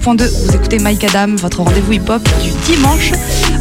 [0.00, 0.46] bienvenue 102.2.
[0.46, 3.12] Vous écoutez Mike Adam, votre rendez-vous hip-hop du dimanche.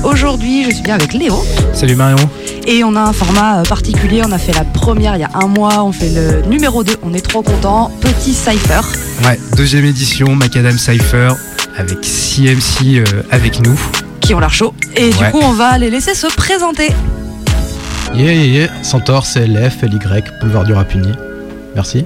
[0.04, 1.44] Aujourd'hui, je suis bien avec Léo.
[1.74, 2.30] Salut Marion.
[2.68, 4.22] Et on a un format euh, particulier.
[4.26, 5.84] On a fait la première il y a un mois.
[5.84, 6.98] On fait le numéro 2.
[7.04, 7.92] On est trop content.
[8.02, 8.82] Petit Cypher.
[9.26, 11.34] Ouais, deuxième édition, Macadam Cypher
[11.78, 13.80] avec CMC euh, avec nous.
[14.22, 14.74] Qui ont l'air chaud.
[14.96, 16.90] Et du coup, on va les laisser se présenter.
[18.14, 18.84] Yeah, yeah, yeah.
[18.84, 20.00] Centaure, CLF, LY,
[20.42, 21.14] Boulevard du Rapunier.
[21.76, 22.04] Merci.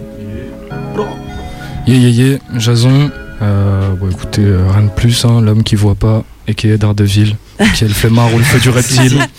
[1.86, 2.38] Yeah, yeah, yeah.
[2.58, 3.12] Jason.
[3.42, 6.78] Euh, bon, écoutez, euh, rien de plus, hein, l'homme qui voit pas et qui est
[6.78, 7.36] d'Ardeville,
[7.76, 9.20] qui est le flemmard ou le feu du reptile.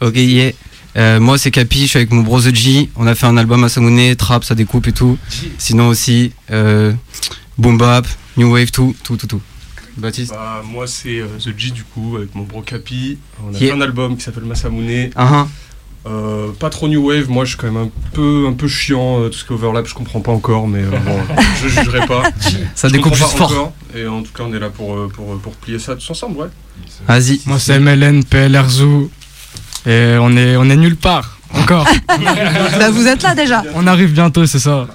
[0.00, 0.52] Ok, yeah.
[0.96, 2.88] Euh, moi c'est Capi, je suis avec mon bro The G.
[2.94, 5.18] On a fait un album à Samouné, trap, ça découpe et tout.
[5.58, 6.92] Sinon aussi, euh,
[7.58, 9.40] boom bap, new wave, tout, tout, tout, tout.
[9.96, 13.18] Baptiste Bah, moi c'est euh, The G du coup avec mon bro Capi.
[13.44, 13.72] On a Yeah.
[13.72, 15.10] fait un album qui s'appelle Massamune.
[15.16, 15.48] Ah, ah.
[16.08, 19.20] Euh, pas trop new wave, moi je suis quand même un peu, un peu chiant,
[19.20, 21.18] euh, tout ce qui est overlap je comprends pas encore mais euh, bon,
[21.62, 22.22] je jugerai pas.
[22.74, 23.50] Ça Je découpe juste fort.
[23.50, 26.38] encore, Et en tout cas on est là pour, pour, pour plier ça tous ensemble
[26.38, 26.46] ouais.
[27.06, 27.40] Vas-y.
[27.44, 29.10] Moi c'est MLN, PLR Zoo.
[29.86, 31.86] Et on est, on est nulle part, encore.
[32.08, 33.62] bah, vous êtes là déjà.
[33.74, 34.86] on arrive bientôt, c'est ça.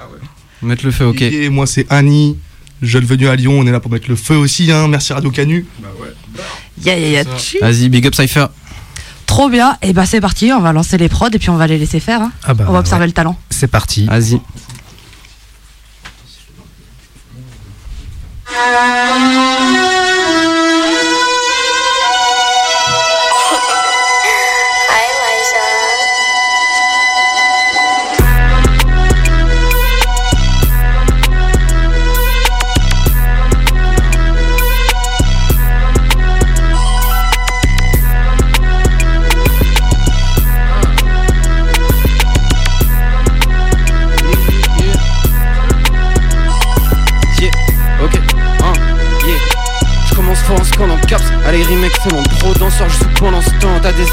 [0.61, 1.21] Mettre le feu, ok.
[1.21, 2.37] Et moi c'est Annie,
[2.81, 4.87] jeune venu à Lyon, on est là pour mettre le feu aussi, hein.
[4.87, 5.65] merci Radio Canu.
[5.79, 6.13] Bah ouais.
[6.83, 7.61] Yeah, yeah, yeah.
[7.61, 8.47] Vas-y, big up Cypher.
[9.33, 9.77] Trop bien.
[9.81, 10.53] Et bah, c'est parti.
[10.53, 12.21] On va lancer les prods et puis on va les laisser faire.
[12.21, 12.31] hein.
[12.45, 13.07] Ah bah, On va observer ouais.
[13.07, 13.35] le talent.
[13.49, 14.05] C'est parti.
[14.05, 14.39] Vas-y.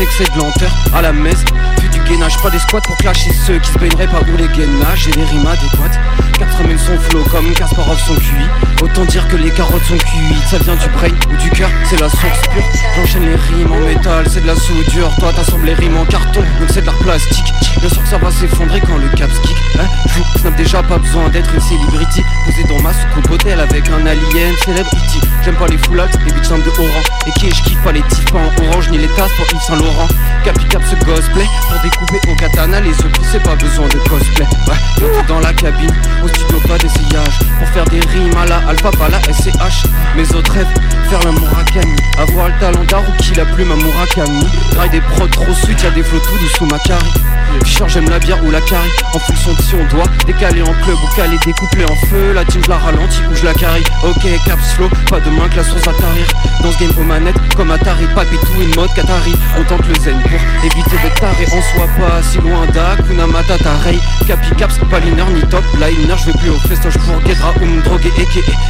[0.00, 1.44] Excès de lenteur À la messe,
[1.80, 4.48] fais du gainage, pas des squats pour clasher ceux qui se baigneraient pas où les
[4.48, 5.98] gainages J'ai des rimes adéquates,
[6.40, 8.48] quatre mènes son flow comme Kasparov son QI
[8.82, 12.00] Autant dire que les carottes sont cuites, ça vient du brain ou du cœur, c'est
[12.00, 12.64] la source pure.
[12.96, 15.14] J'enchaîne les rimes en métal, c'est de la soudure.
[15.18, 17.52] Toi t'assembles les rimes en carton, donc c'est de l'art plastique.
[17.78, 19.86] Bien sûr que ça va s'effondrer quand le caps kick hein.
[20.06, 24.04] Je snap déjà pas besoin d'être une celebrity Posé dans ma soucoupe hôtel avec un
[24.04, 27.92] alien celebrity J'aime pas les hats, les bitches de orange Et qui je kiffe pas
[27.92, 30.08] les types en orange Ni les tasses pour Yves Saint Laurent?
[30.44, 34.46] Capi cap ce cosplay Pour découper au katana les yeux c'est pas besoin de cosplay.
[34.66, 35.94] Ouais, dans la cabine
[36.34, 39.86] studio pas d'essayage Pour faire des rimes à la alpha pas la SCH
[40.16, 40.66] Mes autres rêves,
[41.08, 45.52] faire la Murakami Avoir le talent d'Haruki, la plume à Murakami Graille des prods trop
[45.52, 47.08] suite, y'a des flots tout douce sous ma carré
[47.64, 50.72] Fischer j'aime la bière ou la carré En fonction de si on doit décaler en
[50.84, 52.32] club ou caler découpler en feu.
[52.32, 55.56] La team la ralentis ou je la carry Ok caps flow, pas de main que
[55.56, 56.26] la source à tarir.
[56.62, 59.34] Dans ce game aux manettes comme Atari Papi tout une mode Qatari.
[59.58, 61.46] On tente le zen pour éviter d'être taré.
[61.52, 66.16] On soit pas si loin d'Akuna Matata Ray Capi caps, pas liner ni top liner
[66.20, 68.26] Je vais plus au festoche pour Guedra ou me droguer et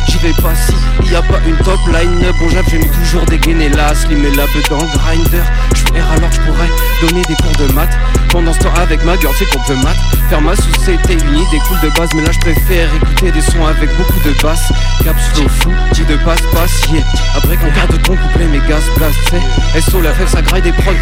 [0.09, 0.73] J'y vais pas si
[1.11, 2.33] y a pas une top line.
[2.39, 5.43] Bon j'aime j'aime toujours dégainer la slim et la dans le grinder.
[5.75, 7.97] Je alors je pourrais donner des cours de maths.
[8.31, 9.97] Pendant ce temps avec ma girl c'est qu'on peut mat
[10.29, 13.41] Faire ma sous c'était une idée cool de base Mais là je préfère écouter des
[13.41, 14.73] sons avec beaucoup de basse.
[15.03, 17.03] Caps flow fou, dit de passe passe yeah.
[17.37, 20.63] Après qu'en quart de ton couplet mes gaz blast c'est SO la fève ça graille
[20.63, 20.93] des prods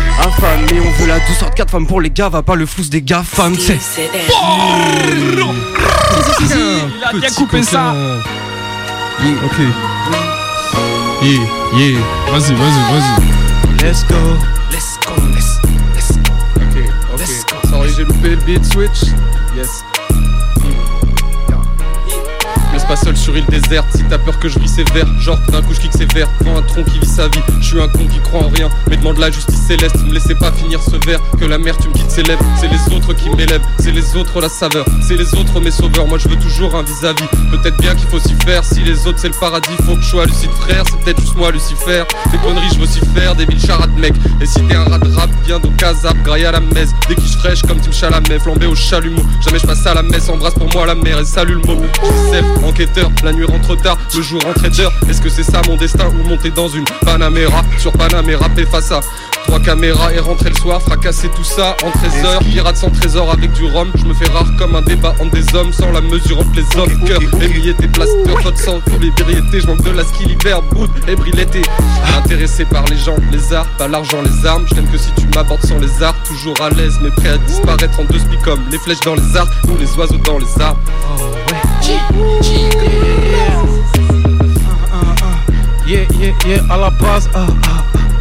[0.72, 2.84] Mais on veut la douceur de 4 femmes pour les gars Va pas le flous
[2.84, 3.78] des gars femmes c'est
[6.40, 7.94] Il a bien coupé ça.
[9.44, 9.58] Ok.
[11.20, 11.32] Yeah,
[11.74, 11.98] yeah.
[12.30, 13.84] Vas-y, vas-y, vas-y.
[13.84, 14.14] Let's go
[14.70, 15.58] Let's go Let's,
[15.94, 16.10] let's
[16.56, 16.76] Ok,
[17.12, 17.68] ok.
[17.68, 19.02] Sorry j'ai loupé le beat switch.
[19.56, 19.82] Yes.
[22.88, 23.86] Pas seul sur île déserte.
[23.94, 26.62] Si t'as peur que je vis sévère Genre d'un coup je kick sévère Devant un
[26.62, 28.70] tronc qui vit sa vie Je suis un con qui croit en rien.
[28.88, 30.02] Mais demande la justice céleste.
[30.06, 31.20] Me laissez pas finir ce verre.
[31.38, 33.62] Que la mer tu me quittes s'élève C'est les autres qui m'élèvent.
[33.78, 34.86] C'est les autres la saveur.
[35.06, 36.06] C'est les autres mes sauveurs.
[36.06, 37.28] Moi je veux toujours un vis-à-vis.
[37.50, 38.64] Peut-être bien qu'il faut s'y faire.
[38.64, 40.84] Si les autres c'est le paradis Faut que je sois lucide frère.
[40.90, 42.04] C'est peut-être juste moi Lucifer.
[42.32, 43.34] Des conneries je veux aussi faire.
[43.34, 44.14] Des mille charades mec.
[44.40, 46.90] Et si t'es un rat de rap Viens donc Kazap Graille à la messe.
[47.06, 49.22] Des quiches fraîches comme Tim Chalamet Flambé au chalumeau.
[49.44, 50.30] Jamais je passe à la messe.
[50.30, 51.82] Embrasse pour moi la mer Et salue le mot
[53.24, 56.28] La nuit rentre tard Le jour en traiteur Est-ce que c'est ça mon destin Ou
[56.28, 57.64] monter dans une Panamera?
[57.76, 59.00] Sur Panamera face à
[59.48, 62.38] Trois caméras et rentrer le soir, fracasser tout ça en trésor.
[62.40, 65.54] Pirate sans trésor avec du rhum, je me fais rare comme un débat entre des
[65.54, 67.04] hommes sans la mesure entre les hommes.
[67.06, 69.60] Cœur, ébriété, plasteurs, votre sang, tous les vérités.
[69.62, 71.62] Je manque de la skill hiver, bout, ébris l'été.
[72.18, 74.66] Intéressé par les gens, les arts, pas l'argent, les armes.
[74.68, 77.98] Je que si tu m'abordes sans les arts, toujours à l'aise, mais prêt à disparaître
[77.98, 80.80] en deux spi comme les flèches dans les arbres ou les oiseaux dans les arbres.
[85.88, 87.77] yeah, à la base, ah, ah, ah,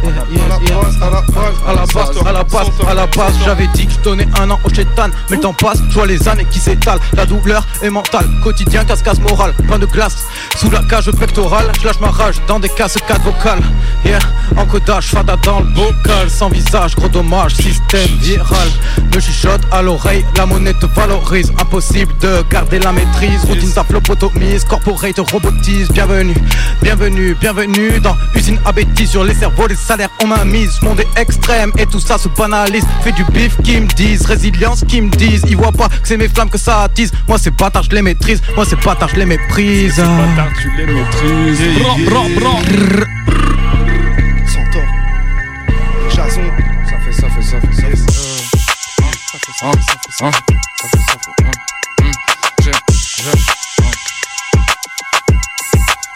[0.08, 1.37] yeah, yeah, yeah.
[1.66, 4.50] À la base, À la base, à la base, j'avais dit que je donnais un
[4.50, 7.00] an au chétan Mais le temps passe, je vois les années qui s'étalent.
[7.14, 11.86] La douleur est mentale, quotidien, casse-casse morale Pain de glace, sous la cage pectorale Je
[11.86, 13.62] lâche ma rage dans des cascades vocales.
[14.04, 14.18] Yeah,
[14.56, 16.30] encodage, fada dans le bocal.
[16.30, 18.68] Sans visage, gros dommage, système viral.
[19.14, 21.52] Me chuchote à l'oreille, la monnaie te valorise.
[21.60, 23.44] Impossible de garder la maîtrise.
[23.46, 25.88] Routine ta flopotomise, corporate robotise.
[25.88, 26.36] Bienvenue,
[26.82, 29.10] bienvenue, bienvenue Dans usine à bêtises.
[29.10, 32.28] Sur les cerveaux Les salaires on m'a mise, monde est extrême Et tout ça se
[32.28, 35.94] banalise, fait du bif qui me disent Résilience qui me disent, ils voient pas que
[36.08, 39.08] c'est mes flammes que ça attise Moi c'est bâtard je les maîtrise, moi c'est bâtard
[39.08, 41.60] je les méprise Bâtard, tu les maîtrises.
[44.46, 44.82] Centaure.
[46.10, 46.42] Jason.
[46.88, 47.88] Ça fait ça, fait ça, fait ça.
[47.88, 48.00] Yes.
[48.00, 50.26] Ça fait ça, Hein, fait ça, fait ça.
[50.26, 50.30] hein.
[50.80, 51.50] Ça fait ça, fait ça.
[52.62, 53.90] J'ai, j'ai, hein.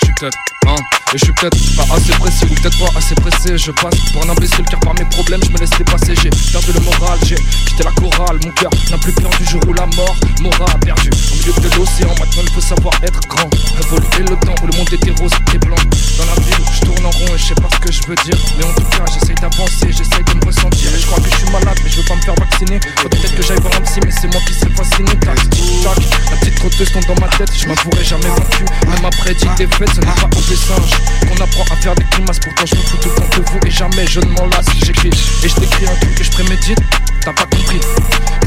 [0.01, 0.77] Je suis peut-être, hein,
[1.15, 3.59] et je suis peut-être pas assez précis ou peut-être pas assez pressé.
[3.59, 6.15] Je passe pour un imbécile car par mes problèmes je me laisse dépasser.
[6.23, 8.39] J'ai perdu le moral, j'ai quitté la chorale.
[8.45, 11.11] Mon cœur n'a plus peur du jour où la mort m'aura perdu.
[11.11, 13.51] Au milieu de l'océan, maintenant il faut savoir être grand.
[13.77, 15.77] Révoluer le temps où le monde était rose et blanc.
[16.19, 18.17] Dans la ville, je tourne en rond et je sais pas ce que je veux
[18.25, 18.39] dire.
[18.59, 20.89] Mais en tout cas, j'essaye d'avancer, j'essaye de me ressentir.
[20.95, 22.81] Et je crois que je suis malade, mais je veux pas me faire vacciner.
[22.81, 25.13] Peut-être que j'aille voir un psy, mais c'est moi qui serais fasciné.
[25.21, 25.99] Tac, tac,
[26.31, 27.51] la petite trotteuse tombe dans ma tête.
[27.57, 28.65] Je m'avouerai jamais vaincu.
[28.89, 30.91] Même après 10 défaites, ce n'est pas au singe
[31.29, 32.39] qu'on apprend à faire des grimaces.
[32.39, 34.67] Pourtant, je me fous tout le temps vous et jamais je ne m'en lasse.
[34.85, 35.11] J'écris
[35.43, 36.79] et je t'écris un truc que je prémédite.
[37.23, 37.81] T'as pas compris.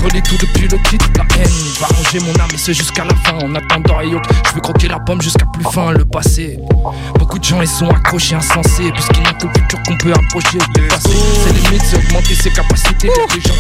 [0.04, 1.06] Relis tout depuis le titre.
[1.18, 3.38] La haine va ranger mon âme et c'est jusqu'à la fin.
[3.46, 5.92] En attendant, et autres, je veux croquer la pomme jusqu'à plus fin.
[5.92, 6.60] Le passé.
[7.18, 8.92] Beaucoup de gens ils sont accrochés, insensés.
[8.94, 10.60] Puisqu'il n'y a que le futur qu'on peut approcher.
[11.00, 13.10] C'est limite, c'est augmenter ses capacités.
[13.34, 13.56] Des gens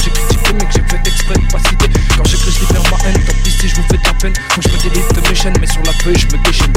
[0.56, 1.90] mais que j'ai fait exprès de pas citer.
[2.18, 3.24] Quand j'écris, je libère ma haine.
[3.26, 4.34] Tant pis si je vous fais de la peine.
[4.50, 6.74] Faut que je me délite de mes chaînes, mais sur la feuille, je me déchaîne.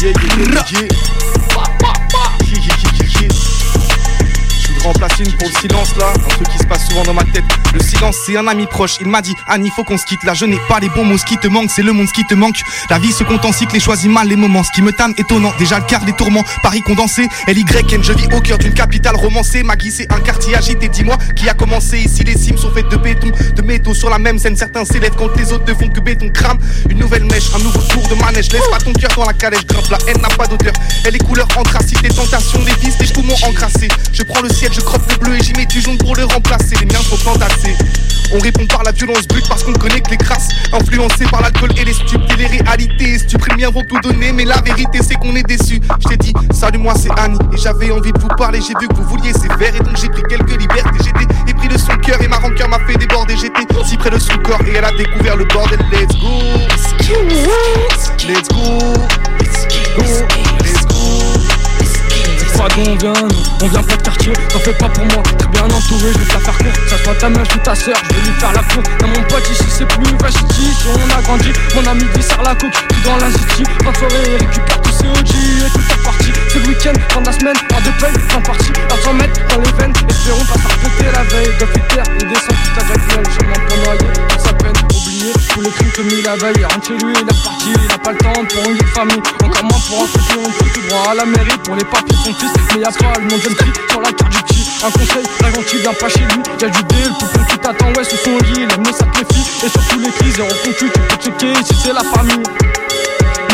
[0.00, 0.88] Yeah, yeah, yeah, yeah.
[2.46, 3.69] Yeah, yeah, yeah, yeah, yeah.
[4.82, 7.44] Remplacer une pour le silence là, un truc qui se passe souvent dans ma tête.
[7.74, 8.96] Le silence, c'est un ami proche.
[9.00, 10.24] Il m'a dit, Annie, faut qu'on se quitte.
[10.24, 11.18] Là, je n'ai pas les bons mots.
[11.18, 12.08] Ce qui te manque, c'est le monde.
[12.08, 14.64] Ce qui te manque, la vie se compte en cycle et choisit mal les moments.
[14.64, 15.52] Ce qui me tame, étonnant.
[15.58, 16.44] Déjà le quart des tourments.
[16.62, 19.62] Paris condensé, LYN, je vis au cœur d'une capitale romancée.
[19.62, 20.88] Maggie, c'est un quartier agité.
[20.88, 21.98] Dis-moi qui a commencé.
[21.98, 23.94] Ici, les cimes sont faites de béton, de métaux.
[23.94, 26.58] Sur la même scène, certains s'élèvent quand les autres ne font que béton crame.
[26.88, 28.50] Une nouvelle mèche, un nouveau tour de manège.
[28.50, 29.66] Laisse pas ton cœur dans la calèche.
[29.66, 30.72] Grimpe, la haine n'a pas d'odeur.
[31.04, 33.88] Elle est couleur anthracite, des tentations, des vices, poumons encrassés.
[34.12, 36.24] Je prends le ciel, je croppe le bleu et j'y mets du jaune pour le
[36.24, 36.76] remplacer.
[36.80, 37.76] Les miens sont entassés.
[38.32, 41.70] On répond par la violence brute parce qu'on connaît que les crasses Influencés par l'alcool
[41.76, 42.22] et les stupes.
[42.32, 45.42] Et les réalités stupes Les miens vont tout donner mais la vérité c'est qu'on est
[45.42, 47.38] déçu Je t'ai dit salut moi c'est Annie.
[47.52, 49.96] Et j'avais envie de vous parler J'ai vu que vous vouliez ces verres Et donc
[49.96, 50.98] j'ai pris quelques libertés.
[51.02, 53.36] J'étais épris de son cœur Et ma rancœur m'a fait déborder.
[53.36, 55.80] J'étais si près de son corps Et elle a découvert le bordel.
[55.90, 56.28] Let's go.
[56.68, 58.70] Let's go.
[59.48, 60.79] Let's go
[62.60, 62.68] pas
[63.62, 66.24] on vient, pas de quartier, t'en fais pas pour moi, très bien entouré, je vais
[66.26, 68.34] te la faire courte, que ça soit ta meuf ou ta soeur, je vais lui
[68.38, 68.82] faire la cour.
[69.00, 72.42] Non mon pote ici c'est plus Vachiti, si on a grandi, mon ami dit serre
[72.42, 75.30] la coque, tout dans la city, de soirée, récupère tous ses OG
[75.64, 78.40] et toute ta partie, c'est le week-end, fin de la semaine, pas de paye, fin
[78.40, 82.04] partie, à 100 mètres dans les veines, espérons pas faire péter la veille, de Fitter,
[82.20, 85.92] il descend toute la jaquelle, chemin pour noyer, pour sa peine, oublier tous les crimes
[85.96, 88.70] commis la veille, rentre chez lui, il est reparti, il a pas le temps pour
[88.70, 91.74] une famille, encore moins pour un futur, on fait tout droit à la mairie, pour
[91.74, 94.42] les papiers son fils, mais y'a pas le nom jeune fille sur la carte du
[94.42, 94.66] petit.
[94.84, 97.92] Un conseil, la tu viens pas chez lui, y'a du deal, tout le qui t'attend,
[97.96, 100.90] ouais, sous son lit, il aime te méfie, et sur tous les cris, zéro concu,
[100.90, 102.42] tu peux checker si c'est la famille.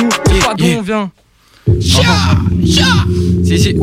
[0.02, 0.78] Nous, c'est pas d'où yeah.
[0.78, 1.10] on vient.
[1.80, 3.76] Si, si.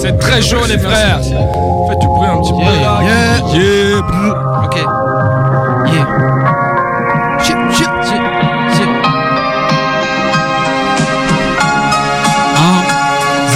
[0.00, 1.20] C'est très chaud, les frères.
[1.22, 3.00] Faites du bruit un petit peu là.
[3.02, 5.05] Yeah, Yeah, ok.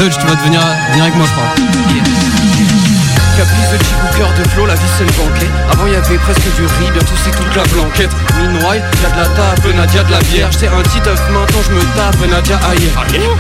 [0.00, 0.60] Tu vas devenir
[0.92, 1.69] venir avec moi, je crois.
[3.50, 6.62] Caprice de cœur de flot, la vie c'est le banquet Avant y avait presque du
[6.62, 8.10] riz, bientôt c'est toute la blanquette.
[8.38, 10.48] Meanwhile, y'a de la table, Nadia de la bière.
[10.52, 12.88] J'étais un petit œuf, maintenant je me tape, Nadia aïe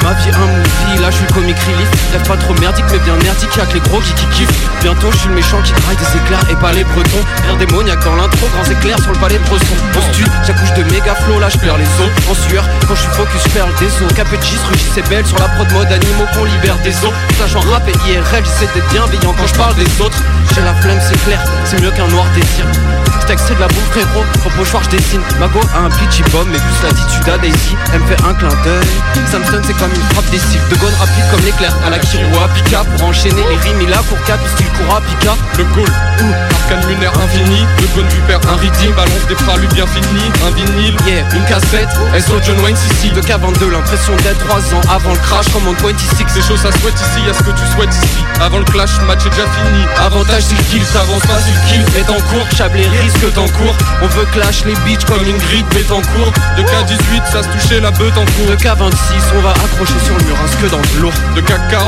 [0.02, 3.16] Ma vie un movie, là je suis comic relief Lève pas trop merdique mais bien
[3.16, 4.68] nerdique, y'a que les gros qui qui kiffent.
[4.82, 7.24] Bientôt je suis le méchant qui draille des éclairs et pas les bretons.
[7.46, 9.78] Air démoniaque dans l'intro, grands éclairs sur le palais Bresson.
[9.96, 12.10] Au stu, j'accouche de méga flow, là je perds les os.
[12.30, 14.12] En sueur, quand je suis focus, je perds des os.
[14.14, 17.14] Capetchis, Rugis c'est belle sur la prod mode animaux qu'on libère des os.
[17.38, 20.22] Sachant rap et IRL, j'essaie d'être bienveillant quand je parle des autres.
[20.54, 22.66] J'ai la flemme, c'est clair, c'est mieux qu'un noir désir.
[23.38, 25.20] C'est de la bouffe frérot, au pochoir je dessine.
[25.38, 28.48] Mago a un pitchy bomb mais plus l'attitude à Daisy Elle me fait un clin
[28.64, 28.90] d'œil.
[29.30, 30.58] Samsung c'est comme une frappe des cils.
[30.68, 33.98] De gone rapide comme l'éclair à la Kirua Pika Pour enchaîner les rimes il a
[33.98, 35.36] pour cap style Koura Pika.
[35.58, 35.86] Le goal,
[36.50, 37.62] arcane lunaire infini.
[37.78, 40.30] Le gon du père un rythme Balance des pralues bien finis.
[40.44, 44.82] Un vinyle, Yeah, une cassette, SO John Wayne Sissi De K22, l'impression d'être 3 ans
[44.90, 45.46] avant le crash.
[45.52, 48.24] Comme en 26 c'est chaud ça souhaite ici Y'a ce que tu souhaites ici.
[48.40, 51.60] Avant le clash, match est déjà fini Avantage c'est le kill, t'avances pas si le
[51.68, 52.46] kill est en cours.
[52.56, 56.32] Chablé risque t'encours On veut clash les bitches comme Ingrid mais en cours.
[56.56, 58.50] De K18 ça se touchait la beute en cours.
[58.50, 61.60] De K26 on va accrocher sur le mur un que dans de lourd De CAC
[61.70, 61.86] 40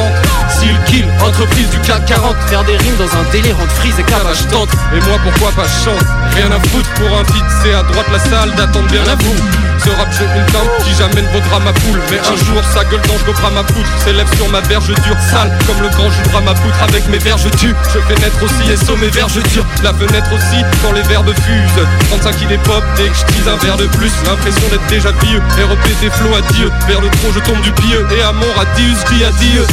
[0.48, 4.04] S'il kill, entreprise du CAC 40 Faire des rimes dans un délire entre frise et
[4.04, 4.70] cavage tente.
[4.94, 6.06] Et moi pourquoi pas chante?
[6.34, 9.62] Rien à foutre pour un feat C'est à droite la salle d'attendre bien à vous
[9.82, 12.00] ce rap je une teinte qui jamais ne vaudra ma poule.
[12.08, 15.50] Mais un jour sa gueule d'ange gobera ma poutre S'élève sur ma verge dure Sale
[15.66, 18.76] comme le grand jus ma poutre Avec mes verges tu Je fais naître aussi et
[18.76, 21.86] saut mes verges dures La fenêtre aussi quand les verbes fusent.
[22.10, 24.12] 35 il est pop dès que je un verre de plus.
[24.26, 27.72] L'impression d'être déjà vieux Et répéter flow à Dieu Vers le trône je tombe du
[27.72, 29.64] pieux Et à mon radius qui a Dieu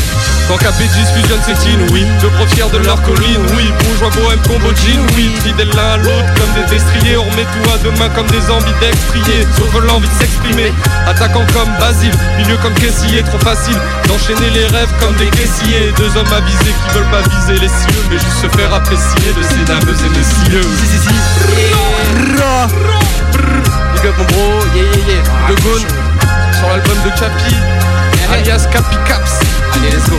[0.48, 1.60] Quand KPG fusionne c'est
[1.92, 2.06] oui.
[2.22, 3.72] Deux pro fiers de leur colline, oui.
[3.84, 5.30] Bourgeois bohème combo jean, oui.
[5.44, 7.18] Fidèles l'un à l'autre comme des destriers.
[7.18, 9.48] On remet tout à deux mains comme des ambidextriers.
[9.58, 10.74] Sauf l'envie de s'exprimer.
[11.08, 13.78] Attaquant comme Basile, milieu comme caissier Trop facile.
[14.08, 15.94] D'enchaîner les rêves comme des caissiers.
[15.98, 19.44] Deux hommes avisés qui veulent pas viser les cieux Mais juste se faire apprécier de
[19.44, 20.70] ces dames et messieurs.
[20.78, 21.16] Si si si.
[23.94, 25.24] Big up mon bro, yeah yeah yeah.
[25.50, 25.88] Le Gone
[26.58, 27.56] sur l'album de Capi
[28.32, 29.40] alias Capi Caps.
[29.74, 30.18] Allez let's go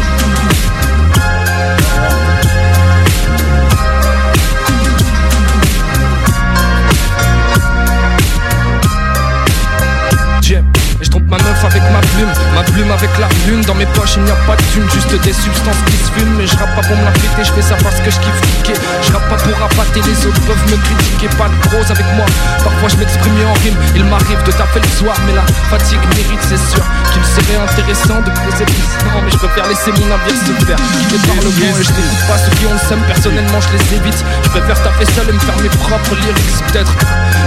[11.30, 14.30] ma meuf avec ma plume, ma plume avec la lune Dans mes poches il n'y
[14.30, 16.34] a pas de thune, juste des substances qui se fument.
[16.36, 18.74] Mais je rappe pas pour me la je fais ça parce que je kiffe piquer
[19.02, 21.28] Je rappe pas pour rapater, les autres peuvent me critiquer.
[21.38, 22.26] Pas de prose avec moi,
[22.62, 23.78] parfois je m'exprime en rime.
[23.94, 26.82] Il m'arrive de taper le soir, mais la fatigue mérite c'est sûr
[27.12, 30.76] Qu'il serait intéressant de poser plus Non mais je préfère laisser mon navire se faire
[30.76, 33.96] Guidé par le vent et je n'écoute pas ceux qui ont le Personnellement je les
[33.96, 36.94] évite, je préfère taper seul et me faire mes propres lyrics peut-être.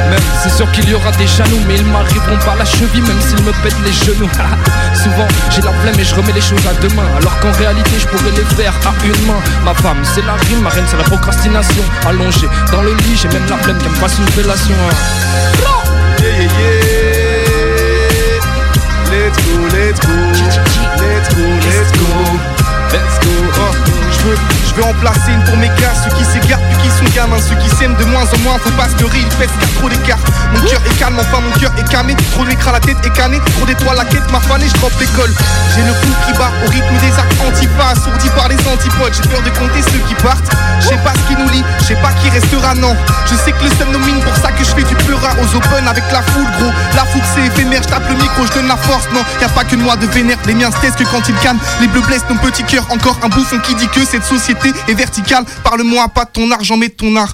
[0.10, 3.22] Même c'est sûr qu'il y aura des jaloux mais ils m'arriveront pas la cheville même
[3.22, 4.30] s'ils me pètent les genoux.
[4.94, 7.08] Souvent j'ai la flemme et je remets les choses à demain.
[7.18, 9.40] Alors qu'en réalité je pourrais les faire à une main.
[9.64, 11.84] Ma femme c'est la rime, ma reine c'est la procrastination.
[12.08, 14.76] Allongé dans le lit j'ai même la flemme qu'elle me fasse une fellation
[16.24, 17.03] yeah
[25.28, 28.06] une pour mes gars Ceux qui s'égarent puis qui sont gamins Ceux qui s'aiment de
[28.06, 30.20] moins en moins Faut pas se leurrer, ils pèsent car trop d'écart
[30.54, 33.42] Mon cœur est calme, enfin mon cœur est camé Trop d'écran, la tête est canée
[33.58, 35.34] Trop d'étoiles, la quête m'a fané, je drop l'école.
[35.76, 39.28] J'ai le cou qui bat au rythme des actes antipas Assourdi par les antipodes J'ai
[39.28, 40.50] peur de compter ceux qui partent.
[40.80, 42.96] Je sais pas ce qui nous lie, je sais pas qui restera non.
[43.26, 45.88] Je sais que le seum nomine pour ça que je fais du pleura aux open
[45.88, 46.72] avec la foule gros.
[46.96, 49.50] La foule c'est éphémère, je tape le micro, je donne la force Non, y a
[49.50, 51.60] pas que moi de vénère, les miens se que quand ils calment.
[51.82, 54.93] Les bleus blessent nos petits cœurs, encore un bouffon qui dit que cette société est
[54.94, 57.34] verticale Parle-moi pas de ton argent mais de ton art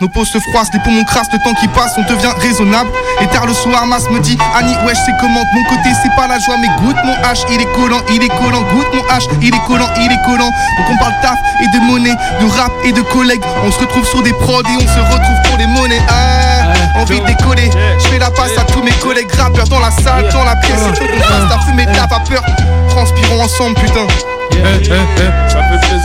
[0.00, 2.90] nos peaux se froissent, les poumons crassent, le temps qui passe, on devient raisonnable.
[3.20, 5.40] Et tard le soir, Mas me dit Annie, wesh, c'est comment?
[5.40, 8.22] De mon côté, c'est pas la joie, mais goûte mon H, il est collant, il
[8.22, 10.50] est collant, goûte mon H, il est collant, il est collant.
[10.78, 13.44] Donc on parle taf et de monnaie, de rap et de collègues.
[13.64, 16.02] On se retrouve sur des prods et on se retrouve pour les monnaies.
[16.08, 19.92] Ah, envie de décoller, je fais la passe à tous mes collègues rappeurs dans la
[19.92, 20.80] salle, dans la pièce.
[20.94, 22.42] C'est qu'on passe, t'as fumé, t'as pas peur.
[22.88, 24.06] Transpirons ensemble, putain.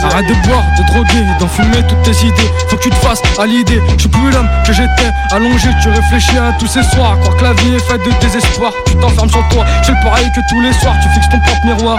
[0.02, 2.50] Arrête de boire, de droguer, d'enfumer toutes tes idées.
[2.68, 3.80] Faut que tu te fasses à l'idée.
[3.96, 5.10] Je suis plus l'homme que j'étais.
[5.32, 7.18] Allongé, tu réfléchis à tous ces soirs.
[7.20, 8.72] Croire que la vie est faite de désespoir.
[8.86, 10.96] Tu t'enfermes sur toi, j'ai le pareil que tous les soirs.
[11.02, 11.98] Tu fixes ton propre miroir.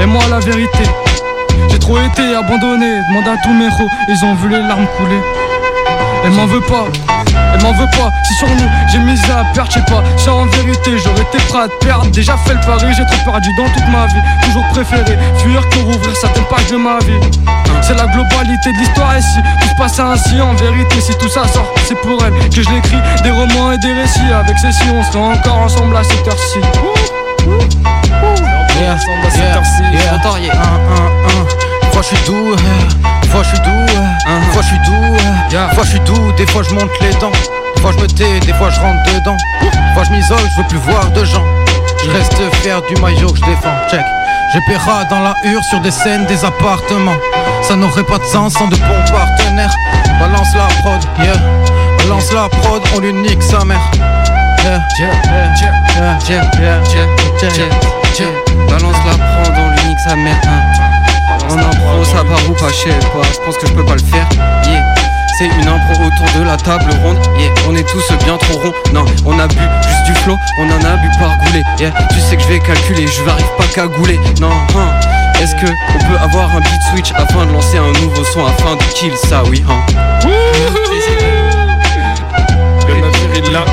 [0.00, 0.84] Et moi la vérité.
[1.70, 3.00] J'ai trop été abandonné.
[3.08, 5.20] Demande à tous mes héros, ils ont vu les larmes couler.
[6.24, 6.86] Elle m'en veut pas
[7.54, 10.02] elle m'en veut pas, si sur nous j'ai mis à perdre, je sais pas.
[10.16, 12.06] Si en vérité j'aurais été prêt à te perdre.
[12.10, 14.20] Déjà fait le pari, j'ai trop perdu dans toute ma vie.
[14.42, 17.20] Toujours préféré fuir que rouvrir certaines pages de ma vie
[17.82, 19.38] C'est la globalité de l'histoire ici.
[19.60, 22.70] Tout se passe ainsi en vérité Si tout ça sort, c'est pour elle que je
[22.70, 22.98] l'écris.
[23.22, 26.58] Des romans et des récits Avec ceci on sera encore ensemble à cette heure-ci.
[28.80, 30.14] Yeah, Ensemble à cette yeah, yeah.
[30.16, 30.52] Entends, yeah.
[30.54, 31.92] Un, un, un.
[31.92, 32.56] Fois je suis doux,
[35.54, 37.30] des fois je suis doux, des fois je monte les dents.
[37.76, 39.36] Des fois je me tais, des fois je rentre dedans.
[39.62, 41.44] Des fois je m'isole, je veux plus voir de gens.
[42.04, 44.04] Je reste fier du maillot que je défends, check.
[44.52, 47.14] J'ai péra dans la hure sur des scènes, des appartements.
[47.62, 49.72] Ça n'aurait pas de sens sans de bons partenaires.
[50.18, 51.34] Balance la prod, yeah.
[51.98, 53.78] Balance la prod, on lui nique sa mère.
[54.64, 57.68] Yeah, yeah, yeah, yeah, yeah, yeah,
[58.12, 58.26] check
[58.68, 60.84] Balance la prod, on lui nique sa mère hein.
[61.48, 63.22] En impro, ça part ou pas, je sais pas.
[63.32, 64.26] Je pense que je peux pas le faire.
[65.36, 67.18] C'est une impro autour de la table ronde.
[67.36, 68.72] Yeah, on est tous bien trop ronds.
[68.92, 71.62] Non, on a bu juste du flow, on en a bu par goulet.
[71.80, 74.20] Yeah, tu sais que je vais calculer, je n'arrive pas qu'à gouler.
[74.40, 75.00] Non, hein.
[75.42, 78.76] Est-ce que on peut avoir un beat switch afin de lancer un nouveau son afin
[78.76, 79.80] de kill ça, oui, hein.
[82.86, 83.64] Le navire est là.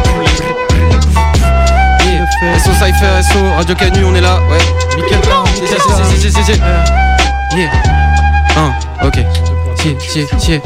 [2.04, 2.58] Yeah.
[2.58, 4.58] SO Cypher, SO, Radio Canu, on est là, ouais.
[4.96, 5.22] Mickaël,
[5.54, 5.78] c'est, c'est,
[6.18, 6.60] c'est, c'est, c'est.
[7.56, 7.70] Yeah.
[8.58, 8.74] Un,
[9.06, 9.20] ok.
[9.76, 10.60] Tiens, tiens, tiens.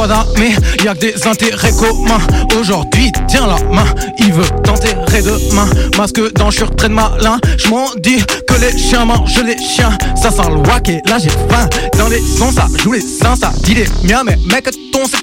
[0.00, 2.20] Pas d'amis, y'a que des intérêts communs.
[2.58, 3.84] Aujourd'hui, tiens la main,
[4.18, 5.68] il veut t'enterrer demain.
[5.98, 9.96] Masque dans je traîne malin, je m'en dis que les chiens mangent les chiens.
[10.16, 11.68] Ça sent le et là j'ai faim.
[11.98, 15.19] Dans les sons, ça joue les seins, ça dit les miens, mais mec, ton c'est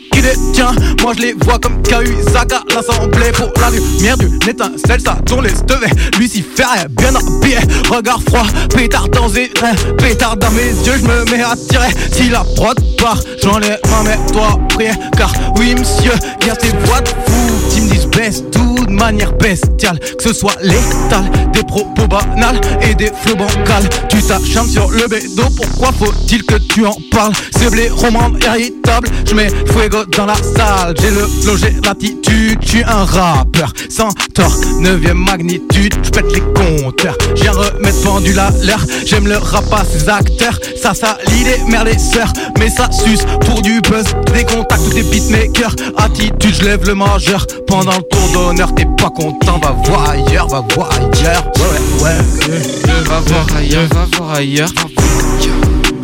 [1.01, 2.63] Moi je les vois comme K.U.I.S.A.K.A.
[2.73, 5.91] l'assemblée pour la lumière d'une étincelle, ça tourne les devait.
[6.19, 7.57] Lucifer est bien habillé,
[7.89, 8.45] regard froid,
[8.75, 9.51] pétard dans les
[9.97, 11.89] pétard dans mes yeux, je me mets à tirer.
[12.11, 16.13] Si la prod part, j'en ai main, mais toi prier, car oui monsieur,
[16.45, 20.33] y'a tes voix de fou qui me disent baisse tout de manière bestiale, que ce
[20.33, 23.87] soit létal, des propos banals et des flots bancals.
[24.09, 27.33] Tu t'acharnes sur le bédo, pourquoi faut-il que tu en parles?
[27.55, 32.67] C'est blé roman irritable, je mets fuego dans la salle, j'ai le j'ai l'attitude, je
[32.67, 38.51] suis un rappeur sans tort, 9ème magnitude, je pète les compteurs, j'ai remettre pendu à
[38.63, 42.89] l'heure, j'aime le rap à ses acteurs, ça salit les mères les sœurs, mais ça
[42.91, 48.06] suce pour du buzz, des contacts des beatmakers, attitude, je lève le majeur, pendant le
[48.11, 53.03] tour d'honneur, t'es pas content, va voir ailleurs, va voir ailleurs, ouais ouais ouais.
[53.05, 54.69] Va voir ailleurs, va voir ailleurs.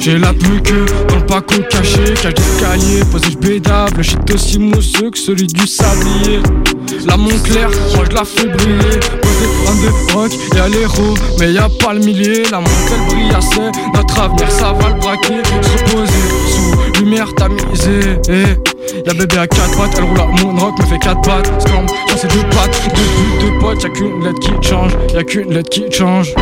[0.04, 4.60] J'ai la plus que dans le paco caché, cage d'escalier, posé bédable, le shit aussi
[4.60, 6.42] mousseux que celui du sablier.
[7.08, 10.32] La Montclair, moi je la fais briller, posé un de rock
[10.62, 14.52] à l'héros, mais y a pas le millier, la montre elle brille assez, notre avenir
[14.52, 16.14] ça va le braquer, se poser
[16.50, 18.20] sous lumière tamisée.
[18.28, 19.08] Eh.
[19.08, 22.18] Y'a bébé à 4 pattes, elle roule à moonrock, me fait 4 pattes, scambe, j'en
[22.18, 25.70] sais deux pattes, deux buts, deux potes, y'a qu'une lettre qui change, y'a qu'une lettre
[25.70, 26.34] qui change.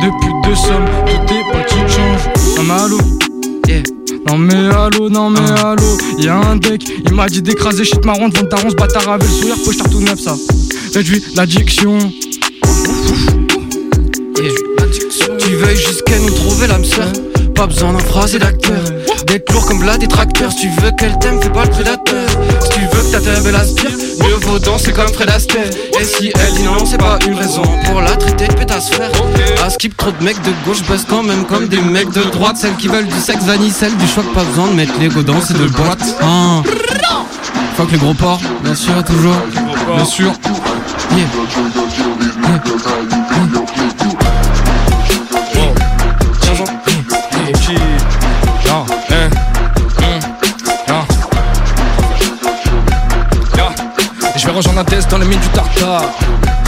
[0.00, 1.77] Depuis deux sommes, tout est change.
[2.56, 2.98] Non mais allô.
[3.66, 3.82] Yeah.
[4.26, 5.98] Non mais allô, non mais allô.
[6.18, 9.26] Y'a un deck, il m'a dit d'écraser shit marron devant le daron, ce bâtard avait
[9.26, 10.36] le sourire, poche tout neuf ça.
[10.94, 11.98] Réduit l'addiction.
[14.36, 14.52] Yeah.
[15.38, 17.12] Tu veuilles jusqu'à nous trouver l'âme sœur.
[17.54, 18.84] Pas besoin d'un phrasé d'acteur
[19.26, 20.52] D'être lourd comme Vlad des tracteurs.
[20.52, 22.27] Si tu veux qu'elle t'aime, fais pas le prédateur
[22.98, 25.70] veux que ta teub elle aspire Mieux vaut danser comme Fred Astaire.
[26.00, 29.10] Et si elle dit non, c'est pas une raison Pour la traiter de pétasse frère
[29.64, 32.56] À skip trop de mecs de gauche bossent quand même comme des mecs de droite.
[32.56, 35.22] Celles qui veulent du sexe vanille, celles du choc Pas besoin de mettre les go
[35.22, 36.16] dans ces deux boîtes.
[36.22, 36.62] Hein.
[37.76, 39.36] Fuck les gros porcs, bien sûr, toujours.
[39.94, 40.32] Bien sûr.
[41.16, 41.26] Yeah.
[54.78, 56.02] Je Hades dans les mines du tartare.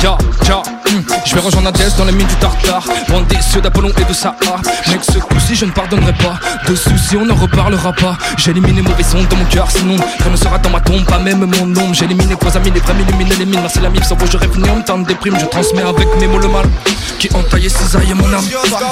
[0.04, 1.04] Hum.
[1.24, 2.82] Je vais rejoindre Hades dans les mines du tartare.
[3.08, 4.60] Loin des cieux d'Apollon et de Sahara.
[4.88, 6.34] Mec, ce coup-ci, je ne pardonnerai pas.
[6.68, 8.18] De soucis, on ne reparlera pas.
[8.36, 11.20] J'ai éliminé mauvais son dans mon cœur, sinon rien ne sera dans ma tombe, pas
[11.20, 11.92] même mon nom.
[11.92, 13.60] J'ai éliminé vos amis, les vrais m'illuminer les mines.
[13.60, 15.38] Merci la mif, sans vous, en me temps de déprime.
[15.38, 16.66] Je transmets avec mes mots le mal
[17.20, 18.44] qui entaillait cisaille mon âme.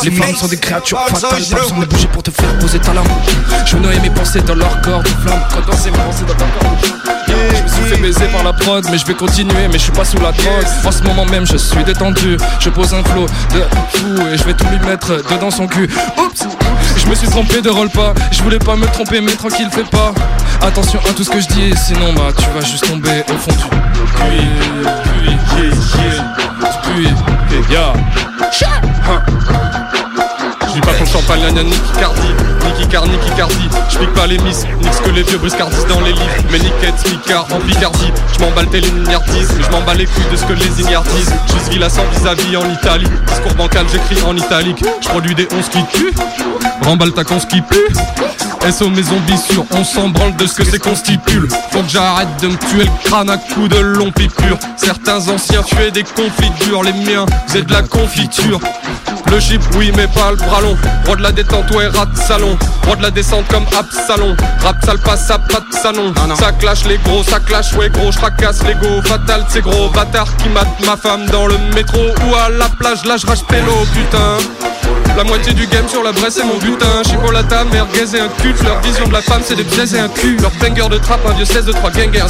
[0.05, 3.05] Les flammes sont des créatures fatales, pas besoin bouger pour te faire poser ta lame.
[3.65, 5.41] Je noyais mes pensées dans leur corps de flamme.
[5.57, 6.77] Mes pensées dans ton corps.
[7.27, 9.93] Je me suis fait baiser par la prod, mais je vais continuer, mais je suis
[9.93, 10.67] pas sous la drogue.
[10.85, 12.37] En ce moment même, je suis détendu.
[12.61, 13.63] Je pose un flow de
[13.97, 15.89] fou et je vais tout lui mettre dedans son cul.
[16.19, 16.47] Oups!
[16.97, 19.85] Je me suis trompé de rôle pas, je voulais pas me tromper, mais tranquille, fais
[19.85, 20.13] pas.
[20.61, 23.53] Attention à tout ce que je dis, sinon bah tu vas juste tomber au fond
[23.53, 23.65] du
[24.13, 24.49] puits,
[25.05, 26.21] puits, puits,
[26.83, 27.15] puits,
[27.71, 27.93] ya.
[27.93, 28.19] Hein.
[28.53, 30.08] Je
[30.99, 32.29] ton champagne, gna Niki Cardi,
[32.65, 33.69] Niki Car, Niki Cardi.
[33.89, 36.27] Je pique pas les miss, nique que les vieux briscardisent dans les livres.
[36.51, 38.13] Mais Niquette, Micard en Picardie.
[38.35, 41.33] Je m'emballe tel une ignardise, mais les couilles de ce que les ignardisent.
[41.55, 43.07] Je suis la sans vis-à-vis en Italie.
[43.27, 44.85] Discours bancal, j'écris en italique.
[45.01, 46.15] Je produis des 11 qui tuent.
[46.83, 47.77] Remballe ta con qui pue.
[48.71, 51.49] SO mes zombies sûrs, on s'en branle de ce que c'est qu'on stipule.
[51.71, 54.59] Faut que j'arrête de me tuer le crâne à coups de long pipure.
[54.77, 58.61] Certains anciens tuaient des confitures, les miens faisaient de la confiture.
[59.27, 60.77] Le chip, oui, mais pas le bras long.
[61.07, 62.57] Roi de la détente, ouais, rat salon.
[62.87, 64.37] Roi de la descente comme Absalon.
[64.63, 66.15] Rap sale passe, ça pas de salon.
[66.39, 69.03] Ça clash les gros, ça clash, ouais, gros, je racasse les go.
[69.05, 73.05] Fatal, c'est gros bâtard qui mate ma femme dans le métro ou à la plage.
[73.05, 74.39] Là, je rage pélo, putain.
[75.17, 78.63] La moitié du game sur la bresse c'est mon butin Chipolata, merguez et un culte
[78.63, 81.27] Leur vision de la femme c'est des baises et un cul Leur banger de trappe,
[81.27, 82.27] un vieux 16 de 3 gangers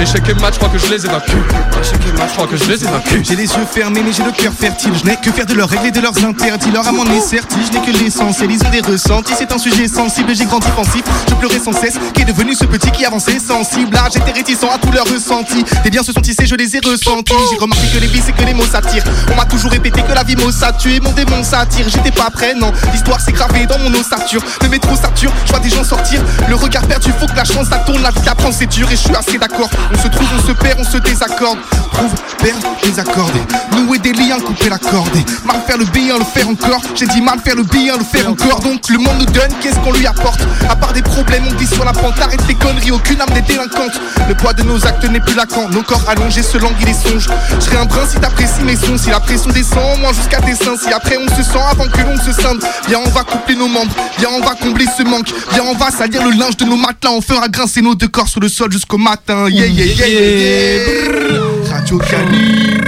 [0.00, 1.38] Échec et match, je crois que je les évacue.
[1.80, 3.22] Échec et match, je crois que je les évacue.
[3.22, 4.92] J'ai les yeux fermés mais j'ai le cœur fertile.
[4.94, 6.70] Je n'ai que faire de leurs règles et de leurs interdits.
[6.70, 9.88] Leur en est certi, je n'ai que l'essentiel Ils ont des ressentis, c'est un sujet
[9.88, 13.38] sensible J'ai grandi pensif, je pleurais sans cesse Qui est devenu ce petit qui avançait.
[13.38, 15.64] Sensible Là j'étais réticent à tous leurs ressentis.
[15.82, 17.34] Des biens se sont tissés, je les ai ressentis.
[17.50, 19.04] J'ai remarqué que les vies c'est que les mots s'attirent.
[19.32, 22.54] On m'a toujours répété que la vie m'osa tuer Mon démon s'attire, j'étais pas prêt
[22.54, 22.70] non.
[22.92, 24.42] L'histoire s'est gravée dans mon ossature.
[24.62, 26.20] Le métro sature, je vois des gens sortir.
[26.48, 28.02] Le regard perdu, faut que la chance ça tourne.
[28.02, 30.52] La vie qu'apprendre c'est dur et je suis assez d'accord On se trouve, on se
[30.52, 31.58] perd, on se désaccorde.
[31.92, 33.40] Prouve, perdre, désaccorder
[33.72, 36.80] Nouer des liens, couper la corde Mal faire le bien, le faire encore.
[36.94, 38.60] J'ai dit mal faire le bien, le faire encore.
[38.60, 40.40] Donc le monde nous donne, qu'est-ce qu'on lui apporte?
[40.68, 42.18] À part des problèmes, on vit sur la pente.
[42.20, 44.00] Arrête les conneries, aucune âme n'est délinquante.
[44.28, 47.28] Le poids de nos actes n'est plus laquant Nos corps allongés se languit les songes
[47.60, 48.98] Je un brin si t'apprécies mes sons.
[48.98, 50.76] Si la pression descend, moi jusqu'à tes seins.
[50.76, 53.68] Si après on se sent avant que l'on se scinde Viens on va coupler nos
[53.68, 53.94] membres.
[54.18, 55.32] Viens on va combler ce manque.
[55.52, 57.12] Viens on va salir le linge de nos matelas.
[57.12, 59.46] On fera grincer nos deux corps sur le sol jusqu'au matin
[59.76, 60.84] yeah yeah yeah, yeah.
[60.86, 61.68] Brrr.
[61.68, 62.80] Radio Cali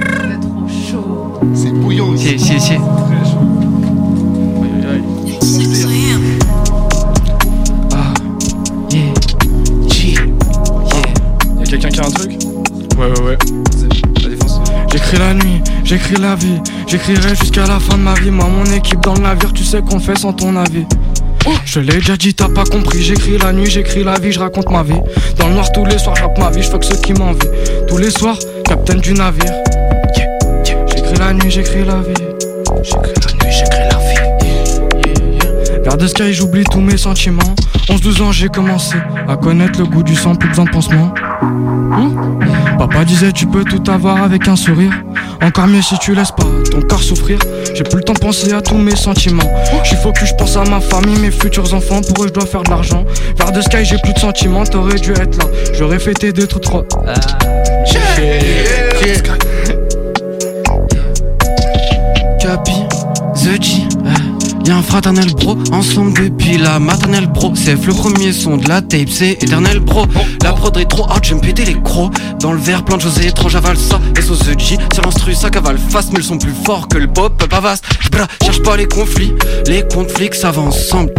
[1.55, 2.75] C'est bouillant ici Si, si, si.
[11.59, 12.33] Y'a quelqu'un qui a un truc?
[12.99, 13.39] Ouais, ouais, ouais.
[14.91, 18.31] J'écris la nuit, j'écris la vie, j'écrirai jusqu'à la fin de ma vie.
[18.31, 20.87] Moi, mon équipe dans le navire, tu sais qu'on fait sans ton avis.
[21.65, 23.03] Je l'ai déjà dit, t'as pas compris.
[23.03, 25.01] J'écris la nuit, j'écris la vie, je raconte ma vie.
[25.39, 27.51] Dans le noir tous les soirs, j'rappe ma vie, je que ceux qui m'envient.
[27.87, 29.53] Tous les soirs, capitaine du navire.
[30.65, 32.15] J'écris la nuit, j'écris la vie.
[32.83, 34.19] J'écris la nuit, j'écris la vie.
[35.07, 35.81] Yeah, yeah.
[35.83, 37.55] Vers de sky, j'oublie tous mes sentiments.
[37.89, 38.97] 11-12 ans, j'ai commencé
[39.29, 41.15] à connaître le goût du sang, plus besoin de pansement.
[41.43, 42.29] Hmm?
[42.79, 44.93] Papa disait tu peux tout avoir avec un sourire
[45.43, 47.39] Encore mieux si tu laisses pas ton corps souffrir
[47.79, 49.49] J'ai plus le temps de penser à tous mes sentiments.
[49.85, 52.01] J'suis focus, je pense à ma famille, mes futurs enfants.
[52.01, 53.05] Pour eux je dois faire de l'argent.
[53.37, 54.65] Vers de sky j'ai plus de sentiments.
[54.65, 55.45] T'aurais dû être là.
[55.75, 56.83] J'aurais fêté des trucs trop
[62.41, 62.83] Capi,
[63.35, 63.88] The G
[64.71, 67.53] Un fraternel bro, ensemble depuis la maternelle bro.
[67.55, 70.05] C'est le premier son de la tape, c'est éternel bro.
[70.43, 72.13] La prod est trop hard, j'aime péter les crocs.
[72.41, 73.99] Dans le verre, plein de choses étranges, avale ça.
[74.15, 77.43] The G, c'est l'instru, ça cavale fast Mais ils sont plus forts que le pop,
[77.49, 79.33] pas vaste Bra, cherche pas les conflits,
[79.67, 81.13] les conflits ça va ensemble.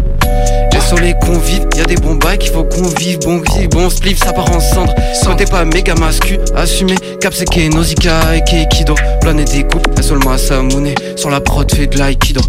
[0.87, 3.89] Sur les convives, y a des bons bails qu'il faut qu'on vive, bon vive, bon
[3.89, 4.93] spliff, ça part en cendre.
[5.23, 8.95] Quand t'es pas méga mascu, assumé, cap c'est que et Kido.
[9.21, 12.41] Planète des coupes, elle à Samouné, sur la prod fait de l'aïkido.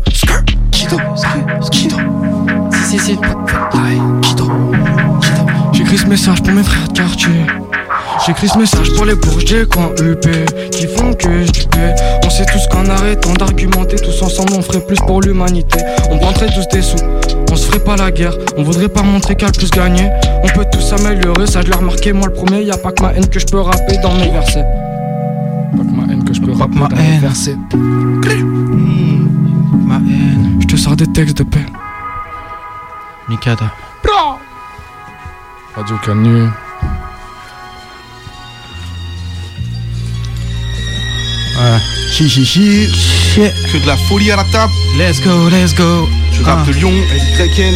[0.91, 1.97] Skrr, Kido, skrr, Kido.
[2.73, 4.51] Si, si, si, Aïe, Kido,
[5.21, 5.47] Kido.
[5.73, 7.47] J'écris ce message pour mes frères de quartier.
[8.27, 10.27] J'écris ce message pour les bourges des coins UP
[10.73, 11.61] qui font que je.
[12.25, 15.79] On sait tous qu'en arrêtant d'argumenter tous ensemble on ferait plus pour l'humanité.
[16.11, 16.97] On prendrait tous des sous,
[17.53, 18.35] on se ferait pas la guerre.
[18.57, 20.11] On voudrait pas montrer qu'à plus gagner.
[20.43, 22.63] On peut tous s'améliorer, ça je l'ai remarqué moi le premier.
[22.63, 24.65] Y a pas que ma haine que je peux rapper dans mes versets.
[25.73, 27.21] Que ma haine que je peux rapper ma haine.
[27.21, 27.57] versets.
[29.87, 30.59] Ma haine.
[30.61, 31.67] Je te sors des textes de paix.
[33.29, 33.73] Mikada
[35.77, 36.49] Radio Canu.
[42.13, 42.89] Chi chi chi.
[43.35, 44.73] Que de la folie à la table.
[44.99, 46.09] Let's go, let's go.
[46.33, 47.75] Je rappe de Lyon, Eddie Kraken.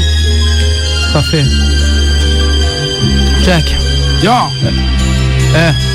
[1.13, 1.45] Parfait.
[3.45, 3.65] Jack.
[4.23, 4.33] Yo.
[5.55, 5.94] Eh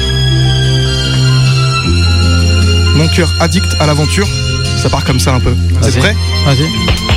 [2.99, 4.27] Mon cœur addict à l'aventure.
[4.75, 5.55] Ça part comme ça un peu.
[5.81, 5.99] C'est Vas-y.
[5.99, 6.15] prêt?
[6.45, 7.08] Vas-y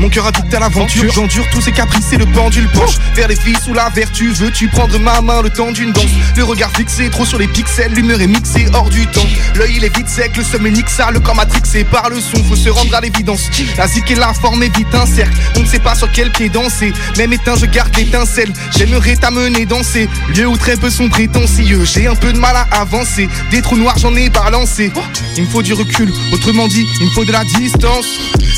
[0.00, 3.36] Mon cœur addict à l'aventure, j'endure tous ces caprices et le pendule penche vers les
[3.36, 4.28] filles sous la vertu.
[4.28, 6.10] Veux-tu prendre ma main le temps d'une danse?
[6.36, 9.26] Le regard fixé trop sur les pixels, l'humeur est mixée hors du temps.
[9.54, 12.56] L'œil il est vite sec, le est nixa, le corps matrixé par le son, faut
[12.56, 13.48] se rendre à l'évidence.
[13.78, 16.30] La zik et la forme est vite un cercle, on ne sait pas sur quel
[16.30, 16.92] pied danser.
[17.16, 20.08] Même éteint, je garde l'étincelle, j'aimerais t'amener danser.
[20.34, 23.28] Lieu où très peu sont prétentieux, j'ai un peu de mal à avancer.
[23.50, 24.92] Des trous noirs, j'en ai balancé.
[25.36, 28.06] Il me faut du recul, autrement dit, il me faut de la distance.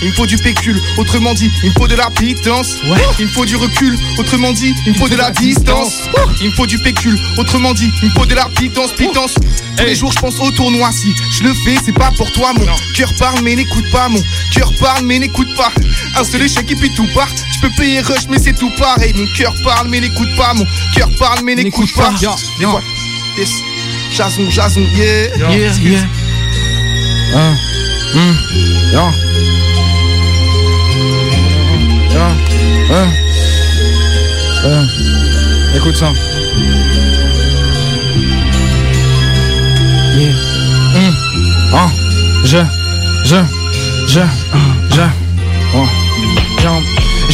[0.01, 2.77] Il me faut du pécule, autrement dit, il me faut de la pitance.
[3.19, 6.03] Il me faut du recul, autrement dit, il me faut de la distance.
[6.41, 9.35] Il me faut du pécule, autrement dit, il me faut de la pitance, pitance.
[9.77, 10.91] Tous les jours, je pense au tournoi.
[10.93, 14.21] Si je le fais, c'est pas pour toi, mon cœur parle, mais n'écoute pas, mon
[14.53, 15.73] cœur parle, mais n'écoute pas.
[16.17, 17.29] Un seul échec et puis tout part.
[17.53, 19.12] Tu peux payer rush, mais c'est tout pareil.
[19.14, 22.12] Mon cœur parle, mais n'écoute pas, mon cœur parle, mais n'écoute pas.
[22.21, 22.31] Yo.
[22.71, 22.83] fois,
[23.37, 23.51] yes.
[24.11, 25.37] Jason, Jason, yeah.
[25.37, 26.01] Yeah, yeah
[27.35, 27.57] Hein.
[28.14, 28.37] Hum.
[28.93, 29.01] Yo.
[29.01, 29.28] Yo.
[32.90, 33.09] Hein.
[34.64, 34.87] Hein.
[35.77, 36.12] Écoute ça.
[41.72, 41.90] Hein.
[42.44, 42.59] Je.
[43.24, 43.37] je,
[44.07, 44.20] je.
[44.55, 44.78] Oh.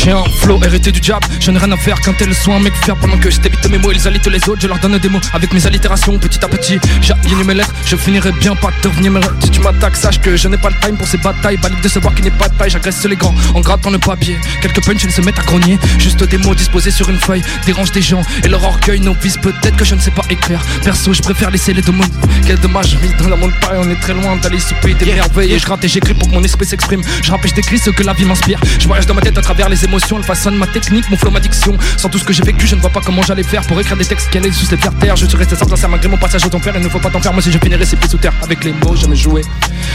[0.05, 2.75] J'ai un flow hérité du diable, je n'ai rien à faire qu'un tel soin mec
[2.77, 5.09] faire pendant que je débite mes mots, ils alitent les autres, je leur donne des
[5.09, 6.79] mots avec mes allitérations petit à petit.
[7.01, 10.47] J'aligne mes lettres, je finirai bien par devenir mes Si tu m'attaques, sache que je
[10.49, 12.69] n'ai pas le time pour ces batailles, balique de savoir qu'il n'est pas de taille,
[12.69, 14.37] j'agresse les grands en grattant le papier.
[14.61, 18.03] Quelques punchs se mettent à grogner, juste des mots disposés sur une feuille, dérange des
[18.03, 20.61] gens et leur orgueil nos vices peut-être que je ne sais pas écrire.
[20.83, 22.05] Perso, je préfère laisser les démons.
[22.47, 25.55] Quel dommage, vis dans la montagne, on est très loin d'aller souper des merveilles.
[25.55, 27.01] Et je gratte et j'écris pour que mon esprit s'exprime.
[27.23, 28.61] Je rappelle, je décris ce que la vie m'inspire.
[28.79, 31.31] Je voyage dans ma tête à travers les émotions, elle façonne ma technique, mon flow,
[31.31, 31.77] ma diction.
[31.97, 33.97] Sans tout ce que j'ai vécu, je ne vois pas comment j'allais faire pour écrire
[33.97, 35.17] des textes qui allaient sous cette terre.
[35.17, 36.75] Je suis resté sans sincère malgré mon passage au père.
[36.77, 38.33] Il ne faut pas t'en faire, moi si je finirai ces pieds sous terre.
[38.43, 39.43] Avec les mots, jamais joué.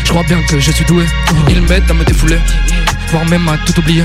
[0.04, 1.06] Je crois bien que je suis doué.
[1.50, 2.38] Ils m'aident à me défouler,
[3.12, 4.04] voire même à tout oublier.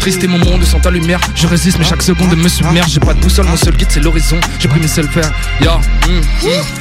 [0.00, 1.20] Triste est mon monde sans ta lumière.
[1.34, 2.90] Je résiste, mais chaque seconde me submerge.
[2.90, 4.40] J'ai pas de boussole, mon seul guide c'est l'horizon.
[4.58, 5.30] J'ai pris mes seuls faire.
[5.60, 5.82] Ya, hum,
[6.16, 6.22] hum.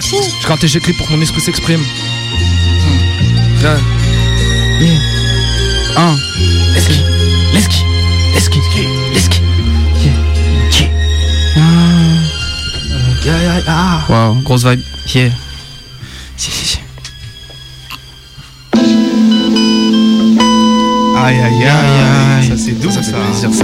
[0.02, 1.82] je gratte et j'écris pour que mon esprit s'exprime.
[1.82, 3.04] Hum.
[3.62, 3.78] Yeah.
[4.80, 5.00] Yeah.
[5.96, 6.63] Un.
[13.26, 14.04] Yeah, yeah, yeah.
[14.10, 14.84] Waouh, grosse vibe.
[15.16, 15.32] Yeah.
[16.36, 16.80] Si, si, si.
[21.16, 23.02] Aïe aïe aïe, ça c'est doux ça.
[23.02, 23.64] fait plaisir, ça.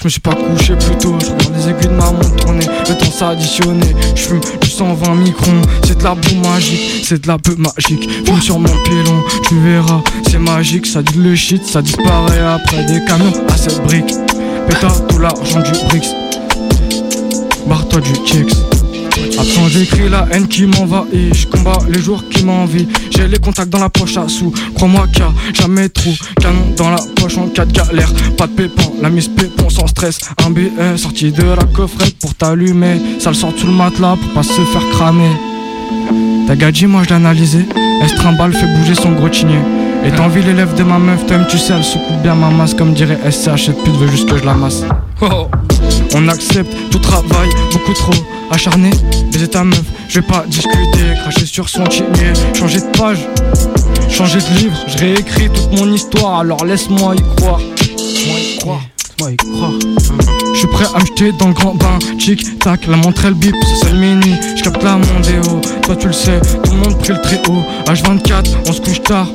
[0.00, 2.66] Je me suis pas couché plus tôt Je regarde les aiguilles de ma montre tourner
[2.88, 3.94] Le temps s'additionner.
[4.14, 8.08] Je fume du 120 microns C'est de la boue magique C'est de la peu magique.
[8.24, 10.86] Fume sur mon pilon Tu verras C'est magique.
[10.86, 14.14] Ça dit le shit Ça disparaît après des camions à cette brique.
[14.68, 16.08] Péta tout l'argent du Brix.
[17.66, 18.69] Barre-toi du checks
[19.70, 21.34] j'écris la haine qui m'envahit.
[21.34, 22.88] Je combats les jours qui m'envient.
[23.10, 24.52] J'ai les contacts dans la poche à sous.
[24.74, 28.12] Crois-moi qu'il jamais trop Canon dans la poche en cas de galère.
[28.36, 30.18] Pas de pépon, la mise pépon sans stress.
[30.44, 33.00] Un billet sorti de la coffrette pour t'allumer.
[33.18, 35.30] Ça le sort sous le matelas pour pas se faire cramer.
[36.46, 37.66] Ta gadji moi je l'ai analysé
[38.02, 39.58] Elle se trimballe, fait bouger son gros chigné
[40.04, 42.74] Et t'envie l'élève de ma meuf, toi tu sais elle se coupe bien ma masse
[42.74, 44.82] Comme dirait SCH, cette pute veut juste que je la masse.
[45.20, 45.48] Oh.
[46.14, 48.12] On accepte tout travail, beaucoup trop
[48.50, 48.90] acharné.
[49.32, 53.26] Baiser ta meuf, je vais pas discuter, cracher sur son chigné, changer de page,
[54.08, 57.60] changer de livre, je réécris toute mon histoire, alors laisse-moi y croire.
[57.60, 58.80] Laisse-moi y croire.
[59.20, 59.72] Croire.
[60.54, 63.34] Je suis prêt à me jeter dans le grand bain, tic tac, la montre elle
[63.34, 66.98] bip, c'est le mini, je capte la mondéo, toi tu le sais, tout le monde
[66.98, 69.28] pris le très haut, H24, on se couche tard.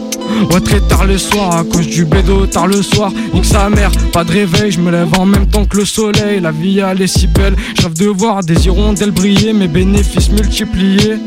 [0.51, 3.91] Ouais très tard le soir à cause du bédo tard le soir Nique sa mère,
[4.11, 7.01] pas de réveil, je me lève en même temps que le soleil La vie elle
[7.01, 11.17] est si belle, je rêve de voir des hirondelles briller Mes bénéfices multipliés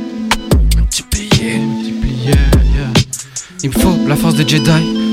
[0.76, 2.32] Multipliés, multipliés,
[2.74, 2.88] yeah.
[3.64, 4.70] Il me faut la force des Jedi,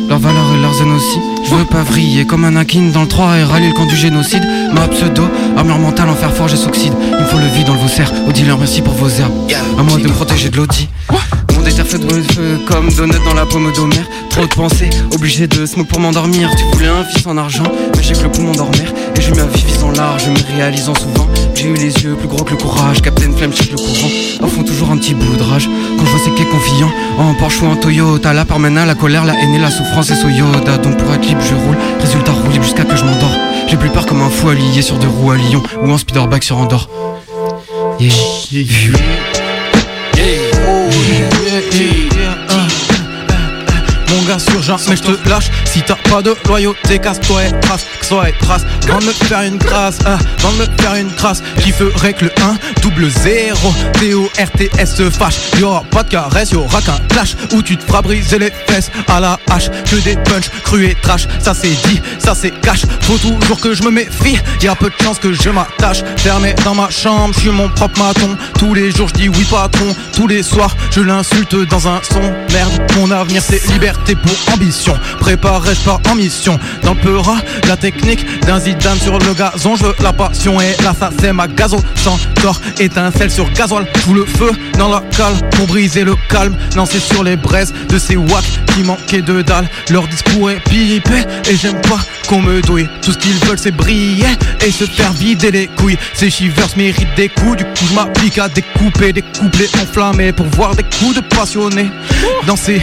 [0.08, 1.18] leur valeur et leur zen aussi.
[1.50, 3.96] Je veux pas vriller comme un Akin dans le 3 et rallier le camp du
[3.96, 4.44] génocide.
[4.72, 5.24] Ma pseudo,
[5.58, 6.94] armure mentale en fer forge et s'oxyde.
[7.10, 9.34] Il me faut le vide dans le vos Au dealer, merci pour vos herbes.
[9.80, 10.88] À moi de me protéger de l'audi.
[11.76, 14.06] Déter fait de feu comme donut dans la pomme d'Homère.
[14.30, 16.50] Trop de pensées, obligé de smoke pour m'endormir.
[16.58, 18.94] Tu voulais un fils en argent, mais j'ai que le poumon dormir.
[19.14, 21.28] Et je ma vie visant large, me réalisant souvent.
[21.54, 23.02] J'ai eu les yeux plus gros que le courage.
[23.02, 24.10] Captain Flemme check le courant.
[24.42, 25.68] Au fond, toujours un petit bout de rage.
[25.98, 29.26] Quand je vois ces quais confiants, en Porsche ou en Toyota, la parmena, la colère,
[29.26, 30.78] la haine et la souffrance et Soyoda.
[30.78, 31.78] Donc pour un clip, je roule.
[32.00, 33.36] Résultat roule jusqu'à que je m'endors.
[33.68, 36.46] J'ai plus peur comme un fou allié sur deux roues à Lyon ou en speederback
[36.46, 36.88] sur Andorre.
[40.18, 41.35] Yeah.
[41.56, 42.25] Mon
[44.90, 45.50] mais je te lâche.
[45.66, 48.66] Si t'as pas de loyauté, casse-toi et trace Que soit et trace.
[48.88, 52.32] Va me faire une grâce ah, Va me faire une grâce Qui ferait que le
[52.42, 57.78] 1 double 0 T-O-R-T-S se fâche Y'aura pas de caresse, y'aura qu'un clash Où tu
[57.78, 58.92] te feras briser les fesses.
[59.08, 61.28] À la hache Que des punch crus et trash.
[61.40, 62.82] Ça c'est dit, ça c'est cash.
[63.02, 64.38] Faut toujours que je me méfie.
[64.62, 66.04] Y'a peu de chance que je m'attache.
[66.18, 68.38] Fermé dans ma chambre, je suis mon propre maton.
[68.60, 69.96] Tous les jours je dis oui patron.
[70.14, 72.22] Tous les soirs je l'insulte dans un son.
[72.54, 74.94] Merde, mon avenir c'est liberté pour ambition.
[75.20, 76.60] Préparé, je pars en mission?
[76.84, 79.76] Dans le la technique d'un Zidane sur le gazon.
[79.76, 81.78] Je veux la passion et là ça c'est ma gazo.
[81.96, 83.86] Sans tort, étincelle sur gasoil.
[84.04, 86.56] Tout le feu dans la cale pour briser le calme.
[86.76, 89.68] Non c'est sur les braises de ces wacks qui manquaient de dalle.
[89.90, 92.90] Leur discours est pipé et j'aime pas qu'on me douille.
[93.02, 94.26] Tout ce qu'ils veulent c'est briller
[94.66, 95.98] et se faire vider les couilles.
[96.14, 97.58] Ces shivers méritent des coups.
[97.58, 101.90] Du coup je m'applique à découper des couplets enflammés Pour voir des coups de passionnés.
[102.46, 102.82] Danser,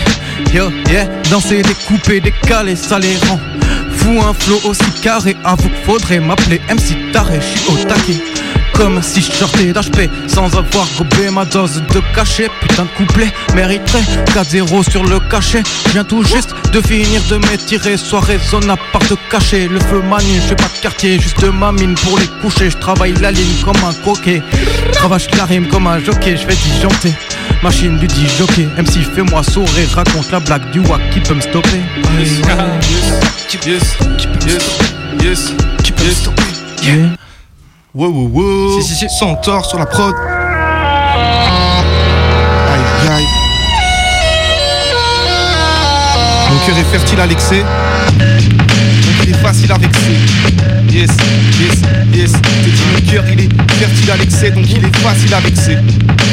[0.53, 3.41] yo, yeah Danser, découper, décaler, ça les rend
[4.03, 8.21] fous un flow aussi carré, avoue faudrait m'appeler MC Taré, je suis au taquet.
[8.75, 12.49] Comme si je sortais d'HP sans avoir gobé ma dose de cachet.
[12.61, 14.03] Putain de couplet mériterait
[14.35, 15.63] 4-0 sur le cachet.
[15.87, 17.99] Je viens tout juste de finir de m'étirer.
[17.99, 19.69] Soirée zone à part de cacher.
[19.69, 22.71] Le feu manie, je pas de quartier, juste ma mine pour les coucher.
[22.71, 24.43] Je travaille la ligne comme un coquet.
[24.93, 27.13] Travaille la rime comme un jockey, je vais disjoncter.
[27.63, 28.67] Machine du disjockey.
[28.77, 31.81] MC fais-moi sourire, raconte la blague du wack qui peut me stopper.
[32.19, 32.31] Yes,
[33.65, 33.97] yes,
[34.47, 34.79] yes,
[35.23, 35.53] yes,
[35.85, 36.43] Qui peut me stopper.
[36.83, 37.11] Yeah.
[37.95, 38.81] Wow, wow, wow.
[38.81, 39.09] Si, si, si.
[39.17, 40.13] Centaure sur la prod.
[42.69, 43.27] Aïe, aïe.
[46.51, 47.63] Mon cœur est fertile à l'excès.
[48.19, 50.17] Donc il est facile à vexer.
[50.91, 51.11] Yes,
[51.61, 51.81] yes,
[52.13, 52.33] yes.
[52.33, 54.51] T'es dit mon cœur il est fertile à l'excès.
[54.51, 55.79] Donc il est facile à vexer.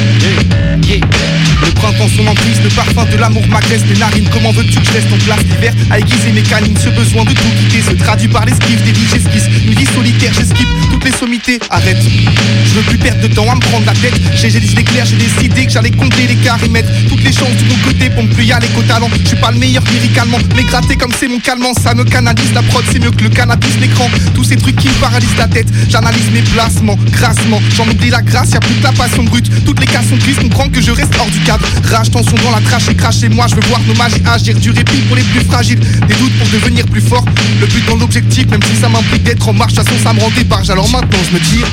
[0.00, 1.39] Yeah, yeah.
[1.70, 4.28] Le printemps son emprise, le parfum de l'amour m'agresse les narines.
[4.32, 6.76] Comment veux-tu que je reste en place l'hiver à aiguiser mes canines?
[6.76, 9.46] Ce besoin de tout quitter se traduit par l'esquive des vies j'esquisse.
[9.64, 11.60] Une vie solitaire, j'esquive toutes les sommités.
[11.70, 14.20] Arrête, je veux plus perdre de temps à me prendre la tête.
[14.34, 17.56] J'ai j'ai les éclairs, j'ai décidé que j'allais compter les carrés, mettre toutes les chances
[17.56, 19.08] de mon côté pour ne plus y aller qu'au talent.
[19.22, 22.52] Je suis pas le meilleur lyricalement, mais gratter comme c'est mon calmant, ça me canalise.
[22.52, 24.10] La prod c'est mieux que le cannabis, l'écran.
[24.34, 25.68] Tous ces trucs qui me paralysent la tête.
[25.88, 27.62] J'analyse mes placements, grassement.
[27.76, 29.48] J'en oublie la grâce, y a plus que la passion brute.
[29.64, 31.59] Toutes les cas sont prises, comprends que je reste hors du cadre.
[31.90, 33.46] Rage, tension dans la trache et crache chez moi.
[33.48, 35.80] Je veux voir nos mages agir du répit pour les plus fragiles.
[35.80, 37.24] Des doutes pour devenir plus fort.
[37.60, 39.72] Le but dans l'objectif, même si ça m'implique d'être en marche.
[39.74, 40.70] De toute façon, ça me rend débarge.
[40.70, 41.66] Alors maintenant, je me tire.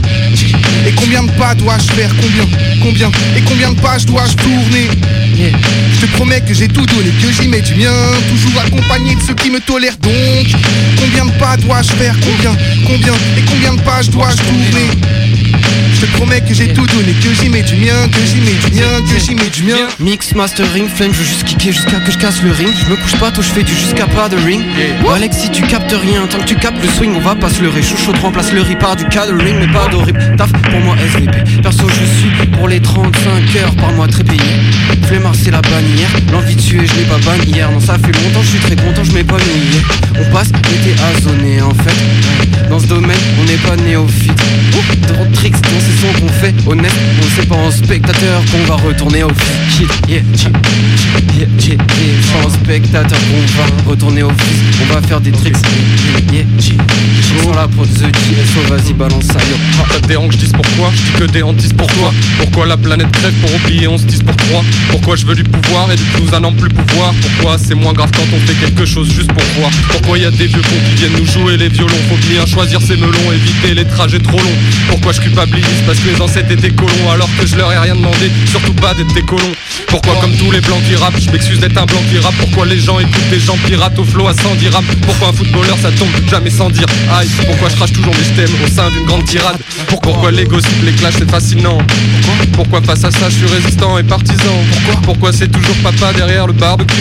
[0.88, 2.12] Et combien de pas dois-je faire?
[2.22, 2.46] Combien
[2.82, 4.90] Combien Et combien de pages dois-je tourner?
[5.36, 7.92] Je te promets que j'ai tout donné, que j'y mets du mien.
[8.30, 10.48] Toujours accompagné de ceux qui me tolèrent donc.
[11.00, 12.16] Combien de pas dois-je faire?
[12.22, 14.90] Combien Combien Et combien de pages dois-je tourner?
[16.00, 18.70] Je te promets que j'ai tout donné, que j'y mets du mien, que j'y mets
[18.70, 19.88] du mien, que j'y mets du mien.
[20.00, 22.70] Mix, mastering, flame, je veux juste kicker jusqu'à que je casse le ring.
[22.72, 24.62] Je me couche pas, toi je fais du jusqu'à pas de ring.
[25.12, 27.64] Alex, si tu captes rien, tant que tu captes le swing, on va pas se
[27.64, 27.82] leurrer.
[27.82, 30.20] Chouchou remplace le ripard du ring, mais pas d'horrible.
[30.38, 31.62] Taf pour moi SVP.
[31.64, 34.40] Perso, je suis pour les 35 heures par mois très payé.
[35.08, 36.10] Flemmard, c'est la bannière.
[36.32, 37.72] L'envie de tuer, je l'ai pas banni hier.
[37.72, 39.84] Non, ça fait longtemps, je suis très content, je m'épanouis hier.
[40.20, 42.70] On passe l'été à zoner en fait.
[42.70, 44.44] Dans ce domaine, on n'est pas néophyte.
[45.08, 46.54] Trop de tricks dans ces sons qu'on fait.
[46.68, 49.32] Honnête, on sait pas en spectateur qu'on va retourner au
[49.80, 50.22] yeah, yeah.
[52.88, 54.82] C'est pas en spectateur qu'on va retourner au fils.
[54.82, 55.56] On va faire des tricks.
[56.32, 56.46] Yeah.
[57.42, 59.40] Sur la prod The GSO, vas-y, balance ça.
[59.50, 59.56] yo.
[59.92, 62.14] Ça te dérange, je dis pourquoi Je dis que des hantises pour toi.
[62.38, 64.64] Pourquoi la planète crève pour oublier, on se dise pour trois?
[64.90, 67.14] Pourquoi je veux du pouvoir et du coup à n'en plus pouvoir?
[67.22, 69.72] Pourquoi c'est moins grave quand on fait quelque chose juste pour voir?
[69.90, 71.96] Pourquoi y a des vieux cons qui viennent nous jouer les violons?
[72.10, 74.58] Faut bien choisir ses melons, éviter les trajets trop longs.
[74.90, 75.66] Pourquoi je culpabilise?
[75.86, 78.94] Parce que les ancêtres étaient colons Alors que je leur ai rien demandé, surtout pas
[78.94, 79.54] d'être des colons.
[79.88, 82.36] Pourquoi comme tous les blancs qui rappent, je m'excuse d'être un blanc qui rappe?
[82.40, 85.78] Pourquoi les gens écoutent des gens pirates au flow à 110 dirhams Pourquoi un footballeur
[85.82, 86.86] ça tombe jamais sans dire
[87.18, 87.28] aïe?
[87.46, 89.58] Pourquoi je crache toujours mes thèmes au sein d'une grande tirade?
[89.88, 91.80] Pourquoi les gossips, les clashs c'est fascinant?
[92.54, 94.58] Pourquoi face à ça je suis résistant et partisan?
[94.72, 96.94] Pourquoi Pourquoi c'est toujours papa derrière le barbecue?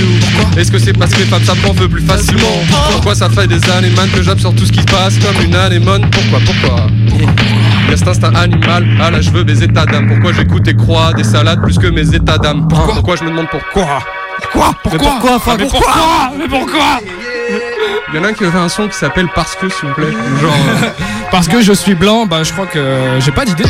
[0.56, 1.42] Est-ce que c'est parce que les femmes
[1.76, 2.64] feu plus facilement?
[2.92, 6.06] Pourquoi ça fait des années que j'absorbe tout ce qui se passe comme une anémone?
[6.10, 6.86] Pourquoi Pourquoi?
[7.86, 10.08] Il y a cet instinct animal, ah là je veux mes états d'âme.
[10.08, 12.66] Pourquoi j'écoute et crois des salades plus que mes états d'âme?
[12.68, 14.00] Pourquoi je me demande pourquoi?
[14.52, 17.00] Pourquoi Mais Pourquoi pourquoi enfin, Mais pourquoi pourquoi Mais pourquoi
[18.08, 19.94] Il y en a un qui avait un son qui s'appelle Parce que s'il vous
[19.94, 20.90] plaît Genre euh,
[21.30, 23.64] Parce que je suis blanc, bah je crois que j'ai pas d'idée.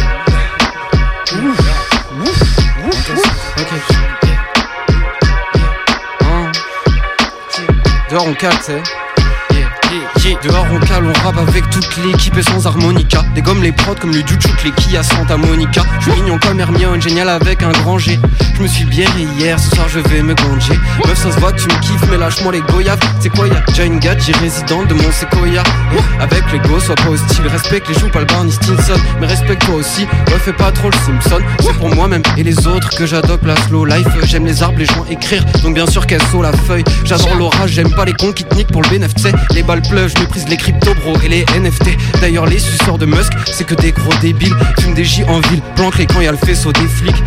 [8.10, 8.82] Dehors on cale, tu sais.
[10.34, 13.24] Dehors on cale, on rappe avec toute l'équipe et sans harmonica.
[13.36, 15.82] Dégomme les prods comme le Duchuk, les qui à Santa Monica.
[16.00, 18.18] Je suis mignon comme Hermione, génial avec un grand G.
[18.56, 19.06] Je me suis bien
[19.38, 20.74] hier, ce soir je vais me ganger.
[21.04, 22.98] Meuf ça se voit, tu me kiffes mais lâche-moi les goyaves.
[23.20, 25.62] C'est quoi y'a déjà une gadget résidente de mon séquoia
[26.18, 28.98] Avec les go, sois pas hostile Respecte les joues, pas le Barney Stinson.
[29.20, 31.38] Mais respecte toi aussi, ouais fais pas trop le Simpson.
[31.60, 34.08] C'est pour moi-même et les autres que j'adopte la slow life.
[34.24, 36.84] J'aime les arbres, les joints, écrire Donc bien sûr qu'elle saut la feuille.
[37.04, 39.62] J'adore l'orage, j'aime pas les cons qui te niquent pour le bénéf tu sais, Les
[39.62, 43.32] balles pleuvent, je méprise les crypto bro et les NFT D'ailleurs les suceurs de Musk,
[43.52, 44.54] c'est que des gros débiles.
[44.80, 47.22] Fume des J en ville, planque les camps, y'a le faisceau des flics.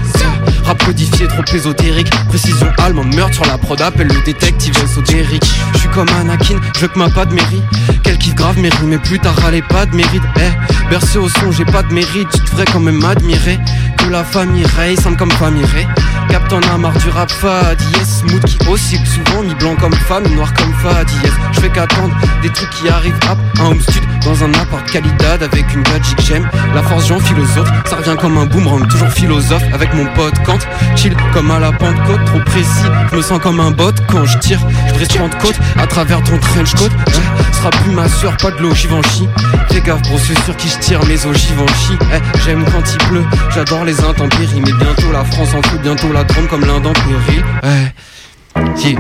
[0.64, 2.10] Rap codifié, trop ésotérique.
[2.28, 6.80] Précision allemande, meurtre sur la prod, appelle le détective ésotérique Je suis comme Anakin, je
[6.82, 7.62] veux que ma pas de mairie
[8.04, 10.24] Quel kiff grave mérite, mais plus tard râlez pas de mérite.
[10.38, 13.60] Eh, bercé au son, j'ai pas de mérite, tu devrais quand même m'admirer
[14.08, 15.88] la famille Ray, semble comme famille Ray.
[16.30, 20.24] Captain a marre du rap fade, yes, mood qui oscille souvent, ni blanc comme femme,
[20.28, 21.34] ni noir comme fade, yes.
[21.54, 25.44] Je fais qu'attendre des trucs qui arrivent, hop, un home stud dans un appart qualidad
[25.44, 26.50] avec une gadget que j'aime.
[26.76, 30.60] La force, j'en philosophe, ça revient comme un boomerang, toujours philosophe avec mon pote Kant.
[30.96, 34.38] Chill comme à la Pentecôte, trop précis, je me sens comme un bot quand je
[34.38, 34.60] tire.
[34.88, 35.08] Je brise
[35.42, 36.90] côte à travers ton trench coat.
[37.08, 39.28] Eh, sera plus ma soeur, pas de l'eau, Givenchy.
[39.70, 41.98] Fais gaffe, gros, c'est sur qui je tire mes os Givenchy.
[42.14, 46.12] Eh, j'aime quand il pleut, j'adore les intempéries, mais bientôt la France en fout, bientôt
[46.14, 47.44] la trompe comme l'Inde en péril.
[47.64, 47.94] Ouais.
[48.76, 48.96] Si.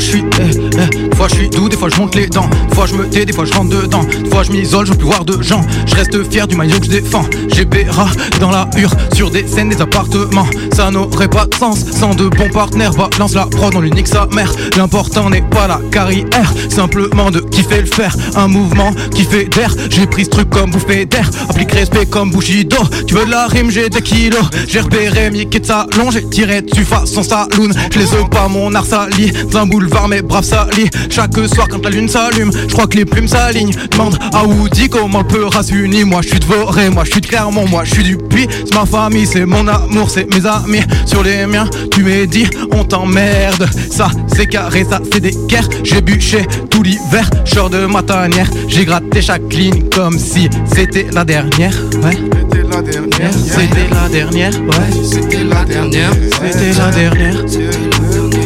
[0.00, 2.46] Je suis, eh, eh, des fois je suis doux, des fois je monte les dents,
[2.68, 4.92] des fois je me tais, des fois je rentre dedans, des fois je m'isole, je
[4.92, 7.24] veux plus voir de gens, je reste fier du maillot que je défends.
[7.54, 8.06] J'ai Béra
[8.38, 12.28] dans la hure, sur des scènes, des appartements, ça n'aurait pas de sens sans de
[12.28, 12.92] bons partenaires.
[12.92, 14.52] Balance la prod, on l'unique sa mère.
[14.76, 18.14] L'important n'est pas la carrière, simplement de kiffer le faire.
[18.34, 22.30] Un mouvement qui fait d'air, j'ai pris ce truc comme bouffée d'air, applique respect comme
[22.30, 22.76] Bushido.
[23.06, 26.60] Tu veux de la rime, j'ai des kilos, j'ai repéré Mickey de salon, j'ai tiré
[26.60, 27.70] dessus façon saloon.
[27.90, 30.90] Je les pas, mon art sali, dans un boulevard, mes braves salis.
[31.10, 33.74] Chaque soir, quand la lune s'allume, je crois que les plumes s'alignent.
[33.90, 36.06] Demande à Woody comment le peut s'unir.
[36.06, 38.46] Moi, je suis de Voré, moi, je suis de Clermont, moi, je suis du Puy.
[38.64, 40.82] C'est ma famille, c'est mon amour, c'est mes amis.
[41.06, 43.68] Sur les miens, tu m'es dit, on t'emmerde.
[43.90, 45.68] Ça, c'est carré, ça, c'est des guerres.
[45.82, 48.50] J'ai bûché tout l'hiver, genre de ma tanière.
[48.68, 51.74] J'ai gratté chaque ligne comme si c'était la dernière.
[52.02, 52.16] Ouais.
[52.50, 53.32] C'était la dernière.
[53.32, 55.04] C'était la dernière, ouais.
[55.04, 56.10] C'était la dernière.
[56.42, 58.45] C'était la dernière.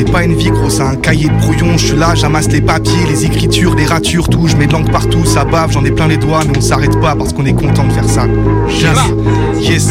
[0.00, 1.76] C'est pas une vie gros, c'est un cahier de brouillon.
[1.76, 4.48] Je suis là, j'amasse les papiers, les écritures, les ratures, tout.
[4.48, 6.98] Je mets de l'encre partout, ça bave, j'en ai plein les doigts, mais on s'arrête
[7.02, 8.22] pas parce qu'on est content de faire ça.
[8.66, 9.60] Jamais.
[9.60, 9.90] Yes.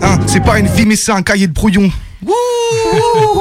[0.00, 1.90] Hein, c'est pas une vie, mais c'est un cahier de brouillon.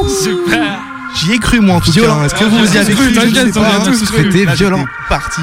[0.07, 0.79] Super
[1.13, 1.99] J'y ai cru moi en tout cas.
[1.99, 2.23] Violent.
[2.23, 3.05] Est-ce que vous y avez cru?
[3.15, 3.79] hein.
[3.83, 3.95] cru.
[3.95, 4.85] C'était violent.
[5.07, 5.41] Parti.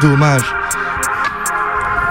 [0.00, 0.42] Dommage.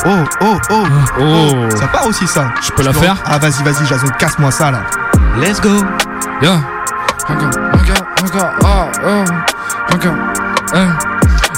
[0.06, 0.10] Oh,
[0.44, 0.84] oh, oh,
[1.20, 1.78] Oh.
[1.78, 2.54] Ça part aussi ça.
[2.66, 3.18] Je peux la faire?
[3.26, 4.84] Ah vas-y, vas-y, Jason, casse-moi ça là.
[5.42, 5.72] Let's go.
[6.42, 6.62] Yeah.
[7.28, 7.97] Regarde, regarde, regarde, ah,
[9.06, 9.24] oh,
[9.92, 10.18] regarde,
[10.74, 10.98] hein.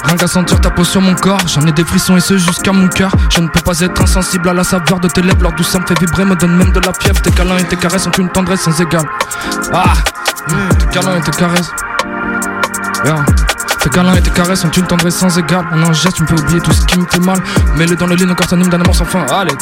[0.04, 2.72] Rien qu'à sentir ta peau sur mon corps, j'en ai des frissons et ce jusqu'à
[2.72, 3.12] mon cœur.
[3.28, 5.86] Je ne peux pas être insensible à la saveur de tes lèvres, leur douceur me
[5.86, 7.20] fait vibrer, me donne même de la fièvre.
[7.20, 9.06] Tes câlins et tes caresses ont une tendresse sans égale.
[9.72, 9.92] Ah,
[10.78, 11.70] tes câlins et tes caresses.
[13.80, 15.64] Tes câlins et tes caresses ont une tendresse sans égale.
[15.72, 17.38] En un geste, tu me fais oublier tout ce qui me fait mal.
[17.76, 19.24] Mets-le dans le lit, nos corps s'animent d'un amour sans fin.
[19.30, 19.54] Allez,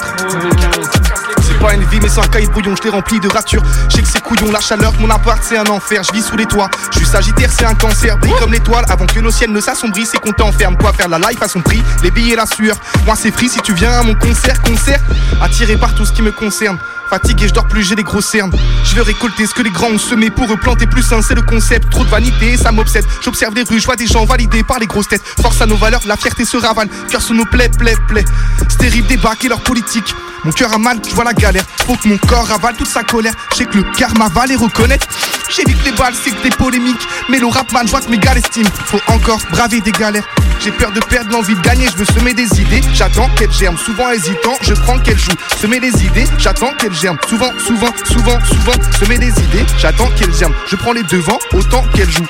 [1.58, 3.62] pas une vie, mais un cahier de brouillon, je l'ai rempli de ratures.
[3.88, 6.02] Je sais que c'est couillon, la chaleur de mon appart, c'est un enfer.
[6.02, 8.16] Je vis sous les toits, je suis sagittaire, c'est un cancer.
[8.18, 10.76] Brille comme l'étoile, avant que nos ciels ne s'assombrissent et qu'on t'enferme.
[10.76, 12.76] Quoi faire la life à son prix, les billets, la sueur.
[13.04, 15.00] Moi, c'est free si tu viens à mon concert, concert.
[15.40, 16.78] Attiré par tout ce qui me concerne.
[17.08, 18.52] Fatigué, je dors plus, j'ai des grosses cernes.
[18.84, 21.42] Je veux récolter ce que les grands ont semé pour replanter plus sain, c'est le
[21.42, 21.90] concept.
[21.90, 23.04] Trop de vanité, ça m'obsède.
[23.22, 25.22] J'observe les rues, je vois des gens validés par les grosses têtes.
[25.40, 26.88] Force à nos valeurs, la fierté se ravale.
[27.10, 28.26] Cœur sous nos plaies, plaies, plaies.
[28.68, 30.14] C'est terrible débat leur politique.
[30.44, 31.64] Mon cœur a mal, je vois la galère.
[31.86, 33.32] Faut que mon corps avale toute sa colère.
[33.52, 35.06] Je sais que le karma va les reconnaître.
[35.48, 37.06] J'évite les balles, c'est que des polémiques.
[37.28, 38.70] Mais le rap man, je vois que mes gars l'estiment.
[38.86, 40.24] Faut encore braver des galères.
[40.60, 42.80] J'ai peur de perdre l'envie de gagner, je veux semer des idées.
[42.92, 45.36] J'attends qu'elles germent, souvent hésitant, je prends qu'elles jouent.
[45.60, 47.18] Semer des idées, j'attends qu'elles germent.
[47.28, 50.54] Souvent, souvent, souvent, souvent, semer des idées, j'attends qu'elles germent.
[50.66, 52.26] Je prends les devants, autant qu'elles jouent.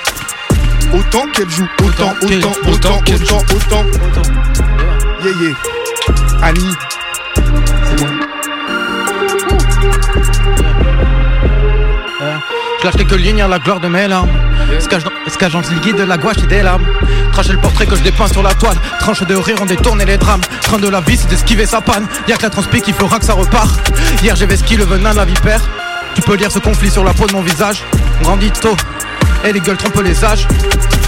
[0.93, 3.85] Autant qu'elles jouent, autant, autant, autant, autant, autant, autant.
[5.23, 5.55] Yeah, yeah.
[6.43, 6.98] Annie.
[12.81, 14.31] Je lâche quelques lignes à la gloire de mes larmes.
[14.77, 15.03] Escage
[15.53, 16.85] dans le guide de la gouache et des larmes?
[17.33, 18.77] Tracher le portrait que je dépeins sur la toile.
[19.01, 20.41] Tranche de rire, on détourne les drames.
[20.63, 22.07] Train de la vie, c'est d'esquiver sa panne.
[22.29, 23.91] Y'a que la transpi qui fera que ça repart.
[24.23, 25.61] Hier, j'ai vesqui le venin de la vipère.
[26.15, 27.83] Tu peux lire ce conflit sur la peau de mon visage.
[28.21, 28.77] On grandit tôt.
[29.45, 30.47] Et les gueules trompent les âges.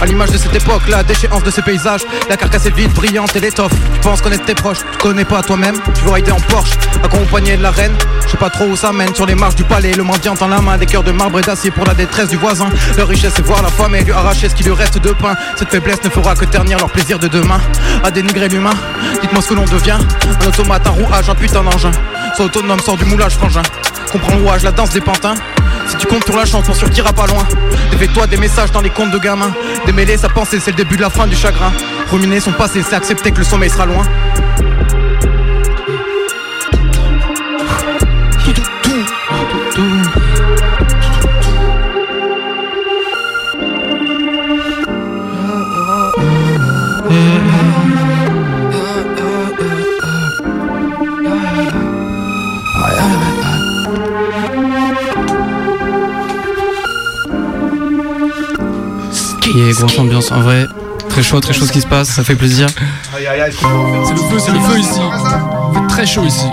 [0.01, 2.01] À l'image de cette époque, la déchéance de ces paysages.
[2.27, 3.73] La carcasse est vide, brillante et l'étoffe.
[3.93, 5.75] Tu penses connaître tes proches, tu connais pas toi-même.
[5.93, 6.71] Tu veux rider en Porsche,
[7.03, 7.93] accompagné de la reine.
[8.25, 9.93] Je sais pas trop où ça mène, sur les marches du palais.
[9.93, 12.37] Le mendiant en la main, des cœurs de marbre et d'acier pour la détresse du
[12.37, 12.69] voisin.
[12.97, 15.35] Leur richesse, c'est voir la femme et lui arracher ce qui lui reste de pain.
[15.55, 17.59] Cette faiblesse ne fera que ternir leur plaisir de demain.
[18.03, 18.73] À dénigrer l'humain,
[19.21, 19.99] dites-moi ce que l'on devient.
[20.41, 21.91] Un automate, un rouage, un putain d'engin.
[22.35, 23.61] Sois autonome, sort du moulage, frangin.
[24.11, 25.35] Comprends le rouage, la danse des pantins.
[25.87, 27.45] Si tu comptes sur la chance, ton sûr t'iras pas loin.
[27.91, 29.51] Défais-toi des messages dans les contes de gamins.
[29.85, 31.71] Démêler sa pensée, c'est le début de la fin du chagrin.
[32.09, 34.05] Ruminer son passé, c'est accepter que le sommeil sera loin.
[60.29, 60.67] En vrai,
[61.09, 62.67] très chaud, très chaud ce qui se passe, ça fait plaisir.
[62.69, 64.99] C'est le feu, c'est le feu ici.
[65.89, 66.45] Très chaud ici.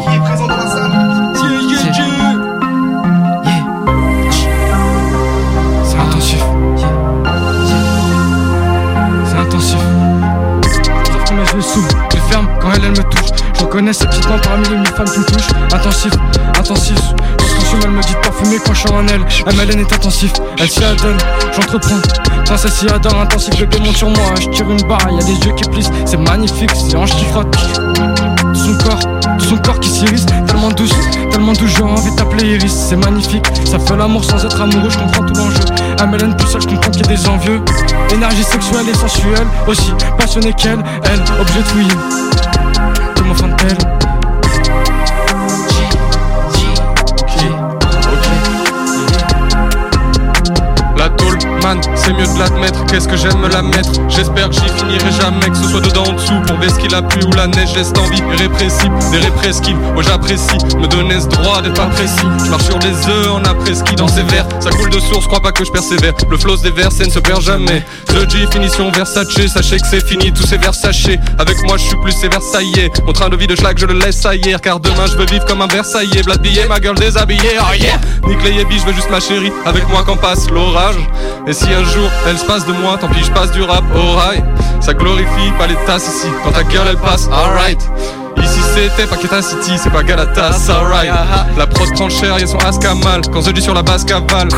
[13.78, 15.50] Reconnais ces petites mains parmi les mille femmes qui me touchent.
[15.72, 16.12] Intensif,
[16.58, 16.98] intensif.
[17.38, 19.20] Lorsqu'on elle me dit de parfumer quand je suis en elle.
[19.54, 21.16] MLN est intensif, elle s'y adonne,
[21.54, 22.00] j'entreprends.
[22.44, 24.34] Princesse s'y adore, intensif, bébé monte sur moi.
[24.40, 25.90] Je tire une barre, y a des yeux qui plissent.
[26.06, 27.56] C'est magnifique, c'est hanches qui frottent.
[28.36, 29.00] Tout son corps,
[29.38, 30.26] son corps qui s'irise.
[30.46, 30.94] Tellement douce,
[31.30, 32.72] tellement douce, j'ai envie de t'appeler Iris.
[32.72, 35.60] C'est magnifique, ça fait l'amour sans être amoureux, je comprends tout l'enjeu.
[36.04, 37.60] MLN plus seul, je comprends qu'il y a des envieux.
[38.12, 42.37] Énergie sexuelle et sensuelle, aussi passionnée qu'elle, elle, objet de
[43.40, 43.97] mon
[51.94, 52.84] c'est mieux de l'admettre.
[52.86, 53.90] Qu'est-ce que j'aime me la mettre?
[54.08, 56.40] J'espère que j'y finirai jamais, que ce soit dedans en dessous.
[56.46, 58.94] Pour qu'il a plu ou la neige, laisse envie irrépressible.
[59.10, 60.58] Des répresquives, moi j'apprécie.
[60.78, 62.26] Me donner ce droit d'être pas précis.
[62.44, 64.46] Je marche sur des œufs en après-ski dans ces vers.
[64.60, 66.14] Ça coule de source, crois pas que je persévère.
[66.30, 67.84] Le flow des vers, ça ne se perd jamais.
[68.06, 69.28] The G, finition Versace.
[69.48, 71.18] Sachez que c'est fini, tous ces vers sachés.
[71.38, 73.04] Avec moi, je suis plus sévère, ça y est.
[73.04, 74.60] Mon train de vie de schlag, je le laisse ailleurs.
[74.60, 76.22] Car demain, je veux vivre comme un Versaillais.
[76.40, 77.58] Billet, ma gueule déshabillée.
[77.60, 77.98] Oh yeah!
[78.26, 79.52] Nique les je veux juste ma chérie.
[79.66, 80.96] Avec moi quand passe l'orage.
[81.58, 84.16] Si un jour elle se passe de moi, tant pis je passe du rap au
[84.16, 84.44] rail.
[84.80, 87.80] Ça glorifie pas les tasses ici, quand ta gueule elle passe, alright.
[88.40, 91.10] Ici c'était Paqueta City, c'est pas Galatas, alright.
[91.56, 92.58] La prod prend cher, y'a son
[93.04, 94.48] mal Quand je dis sur la basse cavale,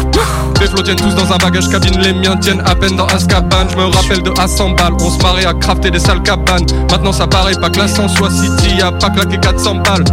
[0.61, 3.69] les flots tiennent tous dans un bagage cabine, les miens tiennent à peine dans Azkaban.
[3.71, 6.67] Je me rappelle de Hassan balles, on se marrait à crafter des sales cabanes.
[6.91, 10.05] Maintenant ça paraît pas que la soit City, y'a pas claqué 400 balles.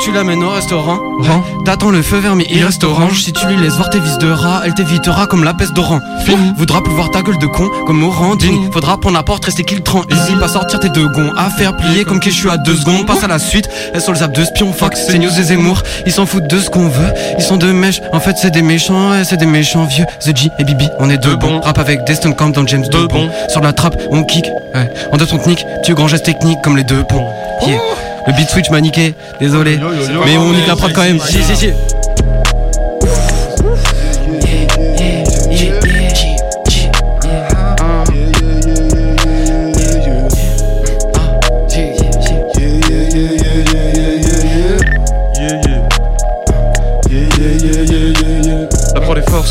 [0.00, 0.98] Tu l'amènes au restaurant,
[1.64, 3.22] t'attends le feu vert mais il reste orange.
[3.24, 6.00] Si tu lui laisses voir tes vis de rat, elle t'évitera comme la peste d'Oran.
[6.24, 6.52] Fini.
[6.56, 8.70] Voudra plus voir ta gueule de con comme Morandine.
[8.72, 10.10] Faudra prendre la porte, rester qu'il trempe.
[10.12, 11.32] Ici, pas sortir tes deux gonds.
[11.36, 13.06] À faire plier comme que je suis à deux secondes.
[13.06, 14.72] Passe à la suite, elles sont le zap de spion.
[14.72, 15.82] Fox, c'est news et Zemmour.
[16.06, 17.12] Ils s'en foutent de ce qu'on veut.
[17.36, 20.06] Ils sont deux mèches, en fait c'est des méchants, c'est des méchants vieux.
[20.20, 21.60] The G et Bibi, on est deux bons.
[21.60, 23.30] Rap avec Destin Camp dans James bons.
[23.48, 24.46] Sur la trappe, on kick.
[24.74, 24.88] Ouais.
[25.12, 27.26] En deux ton technique, tu grand geste technique comme les deux ponts.
[28.28, 29.78] Le beat switch m'a niqué, désolé.
[30.26, 31.18] Mais on nique la prod quand même.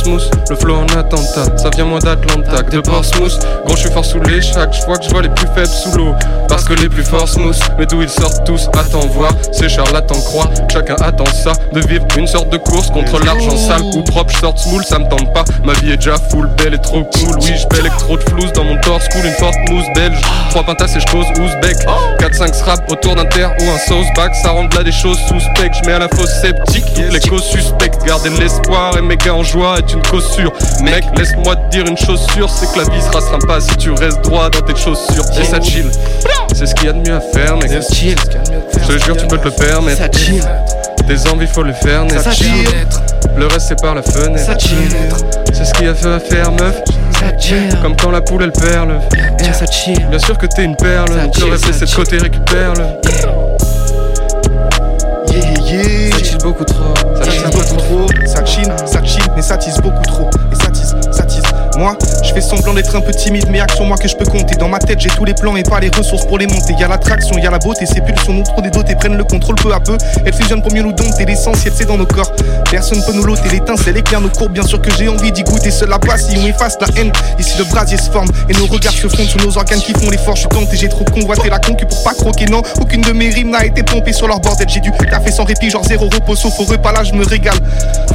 [0.05, 3.39] Le flow en attentat, ça vient moins d'Atlanta que de Portsmouth.
[3.65, 5.97] Gros, je suis fort sous les chaque fois que je vois les plus faibles sous
[5.97, 6.13] l'eau.
[6.47, 9.31] Parce que les plus forts smooth, mais d'où ils sortent tous, attends voir.
[9.51, 11.53] Ces charlatans croient, chacun attend ça.
[11.73, 14.99] De vivre une sorte de course contre l'argent sale ou propre, je sorte smooth, ça
[14.99, 15.43] me tente pas.
[15.63, 17.35] Ma vie est déjà full, belle et trop cool.
[17.41, 20.21] Oui, je belle trop de flouze dans mon torse, cool, une forte mousse belge.
[20.51, 21.77] Trois pintas et je cause ouzbek.
[22.19, 25.75] 4-5 scrap autour d'un terre ou un sauce back, ça rend là des choses suspectes.
[25.81, 28.05] Je mets à la fausse sceptique, les causes suspectes.
[28.05, 30.51] Garder l'espoir et méga en joie est une cause sûre.
[30.81, 33.91] Mec, laisse-moi te dire une chose sûre, c'est que la vie sera sympa si tu
[33.91, 35.23] restes droit dans tes chaussures.
[35.39, 35.89] Et ça chill.
[36.53, 37.71] C'est ce qu'il y a de mieux à faire, mec.
[37.71, 39.97] Je te jure, tu peux te le permettre.
[39.97, 40.43] Ça chill.
[41.07, 42.05] Tes envies, faut le faire.
[42.21, 42.67] Ça chill.
[43.37, 44.45] Le reste, c'est par la fenêtre.
[44.45, 44.89] Ça chill.
[45.53, 46.81] C'est ce qu'il y a à faire, meuf.
[47.39, 47.69] Chill.
[47.81, 48.99] Comme quand la poule elle perle.
[49.37, 50.07] Bien, chill.
[50.19, 51.09] Sûr que t'es une perle.
[51.09, 53.76] Donc le reste, c'est de côté, récupère-le.
[55.37, 56.11] Yeah, yeah.
[56.17, 56.93] Ça chill beaucoup trop.
[57.15, 58.07] Ça chill beaucoup trop.
[58.25, 60.29] Ça chill, ça chill, mais ça tisse beaucoup trop.
[60.51, 61.46] Et ça tisse, ça tisse.
[61.77, 64.55] Moi, je fais semblant d'être un peu timide, mais action moi que je peux compter.
[64.55, 66.73] Dans ma tête, j'ai tous les plans et pas les ressources pour les monter.
[66.73, 69.23] Y a l'attraction, y a la beauté, ces pulsions nous trop des dotés prennent le
[69.23, 69.95] contrôle peu à peu.
[70.25, 71.25] Elles fusionnent pour mieux nous dompter.
[71.25, 72.31] L'essentiel, c'est dans nos corps.
[72.71, 73.49] Personne peut nous l'ôter.
[73.49, 74.53] L'étincelle éclaire nos courbes.
[74.53, 75.69] Bien sûr que j'ai envie d'y goûter.
[75.69, 77.11] Cela passe si on efface la haine.
[77.37, 80.09] Ici, le brasier se forme et nos regards se fondent sur nos organes qui font
[80.09, 80.35] l'effort.
[80.35, 82.45] Je suis tenté, j'ai trop convoité la concu pour pas croquer.
[82.47, 84.67] Non, aucune de mes rimes n'a été pompée sur leur bordel.
[84.67, 87.57] J'ai dû fait sans répit, genre zéro repos, sauf au repas là, je me régale.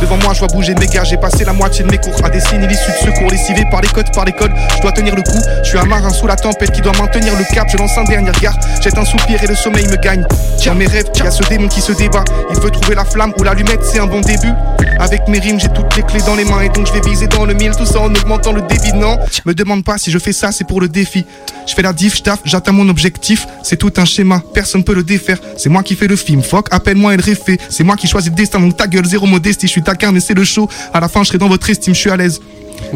[0.01, 1.05] Devant moi, je vois bouger mes gars.
[1.05, 3.31] J'ai passé la moitié de mes cours à dessiner l'issue de secours,
[3.71, 4.33] par les côtes, par les
[4.77, 5.39] je dois tenir le coup.
[5.63, 7.69] Je suis un marin sous la tempête qui doit maintenir le cap.
[7.71, 10.25] Je lance un dernier regard, jette un soupir et le sommeil me gagne.
[10.65, 12.25] Dans mes rêves, y a ce démon qui se débat.
[12.51, 14.53] Il veut trouver la flamme ou l'allumette, c'est un bon début.
[14.99, 17.27] Avec mes rimes, j'ai toutes les clés dans les mains et donc je vais viser
[17.27, 18.93] dans le mille, tout ça en augmentant le débit.
[18.93, 21.25] Non, me demande pas si je fais ça, c'est pour le défi.
[21.67, 23.47] Je fais la diff, je j'atteins mon objectif.
[23.63, 25.39] C'est tout un schéma, personne peut le défaire.
[25.57, 27.59] C'est moi qui fais le film, fuck, appelle-moi le réfé.
[27.69, 29.67] C'est moi qui choisis le destin, donc ta gueule, zéro modestie.
[29.67, 30.69] Je suis taquin, mais c'est le show.
[30.93, 32.41] À la fin, je serai dans votre estime, je suis à l'aise.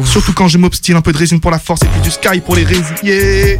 [0.05, 2.39] Surtout quand je m'obstine, un peu de résine pour la force et puis du sky
[2.39, 2.83] pour les résines.
[3.03, 3.55] Yeah,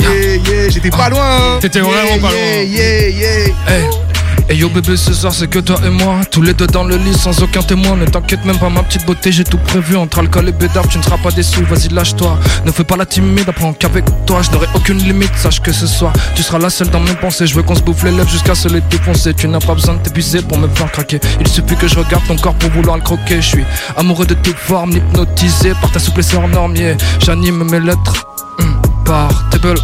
[0.00, 1.58] yeah, yeah, j'étais pas loin.
[1.60, 2.40] T'étais vraiment pas loin.
[2.40, 3.46] Yeah, yeah, yeah.
[3.68, 4.13] Hey.
[4.50, 6.20] Yo bébé ce soir c'est que toi et moi.
[6.30, 7.96] Tous les deux dans le lit sans aucun témoin.
[7.96, 9.96] Ne t'inquiète même pas ma petite beauté j'ai tout prévu.
[9.96, 11.62] Entre alcool et bédard tu ne seras pas déçu.
[11.64, 12.38] Vas-y lâche-toi.
[12.64, 15.34] Ne fais pas la timide apprends qu'avec toi je n'aurai aucune limite.
[15.36, 17.46] Sache que ce soir tu seras la seule dans mes pensées.
[17.46, 19.34] Je veux qu'on se bouffe les lèvres jusqu'à se les défoncer.
[19.34, 21.20] Tu n'as pas besoin de t'épuiser pour me faire craquer.
[21.40, 23.36] Il suffit que je regarde ton corps pour vouloir le croquer.
[23.36, 23.64] Je suis
[23.96, 28.26] amoureux de tes formes hypnotisé par ta souplesse hors normier J'anime mes lettres
[28.58, 29.78] hum, par tes belles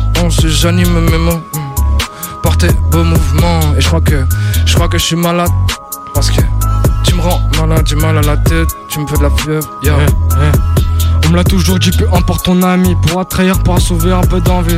[0.45, 1.70] J'anime mes mots hum,
[2.43, 4.25] par tes beaux mouvements Et je crois que,
[4.67, 5.51] je que je suis malade.
[6.15, 6.41] Parce que
[7.05, 8.69] tu me rends malade, j'ai mal à la tête.
[8.89, 9.97] Tu me fais de la fièvre, yeah.
[11.31, 14.41] On me l'a toujours dit, peu importe ton ami Pourra trahir, pourra sauver un peu
[14.41, 14.75] d'envie.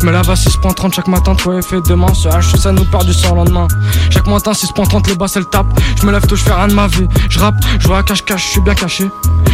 [0.00, 2.86] Je me lève à 6.30 chaque matin, toi et fait demain Ce H, ça nous
[2.86, 3.68] perd du sang le lendemain
[4.08, 5.78] Chaque matin 6.30, les basses elles tapent.
[6.00, 7.06] Je me lève tôt, je fais rien de ma vie.
[7.28, 9.10] Je rappe, je vois à cache-cache, je suis bien caché.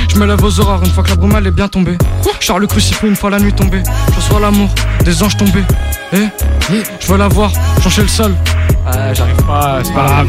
[0.09, 1.99] Je me lève aux horreurs une fois que la brume elle est bien tombée.
[2.39, 3.83] Charles le crucifix une fois la nuit tombée.
[4.13, 4.71] Je reçois l'amour
[5.05, 5.65] des anges tombés.
[6.13, 6.29] Eh,
[7.01, 7.51] je veux la voir,
[7.83, 8.33] changer le sol.
[8.87, 10.29] Ah, j'arrive pas, c'est pas grave.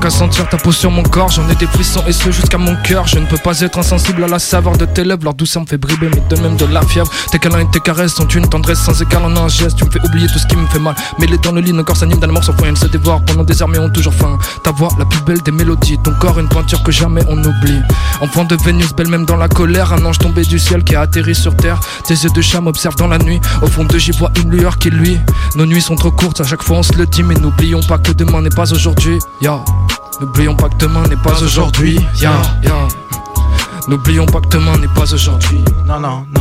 [0.00, 2.76] Qu'à sentir ta peau sur mon corps, j'en ai des frissons et ce jusqu'à mon
[2.82, 3.06] cœur.
[3.06, 5.66] Je ne peux pas être insensible à la saveur de tes lèvres, leur douceur me
[5.66, 7.10] fait briber, mais de même de la fièvre.
[7.32, 9.78] Tes câlins et tes caresses sont une tendresse sans égal en un geste.
[9.78, 10.94] Tu me fais oublier tout ce qui me fait mal.
[11.18, 13.24] Mais les dans le lit, nos corps s'animent d'un amour sans point, ils se dévorent
[13.24, 14.38] pendant des heures, mais ont toujours faim.
[14.62, 17.80] Ta voix, la plus belle des mélodies, ton corps, une peinture que jamais on oublie.
[18.20, 21.00] Enfant de Vénus, belle même dans la colère, un ange tombé du ciel qui a
[21.00, 21.80] atterri sur terre.
[22.06, 24.76] Tes yeux de chat m'observent dans la nuit, au fond d'eux j'y vois une lueur
[24.76, 25.18] qui lui.
[25.54, 27.98] Nos nuits sont trop courtes, à chaque fois on se le dit, mais n'oublions pas
[27.98, 29.18] que demain n'est pas aujourd'hui.
[29.40, 29.64] Ya.
[30.20, 31.98] N'oublions pas que demain n'est pas aujourd'hui.
[33.88, 35.62] N'oublions pas que demain n'est pas aujourd'hui.
[35.86, 36.40] Non, non, non.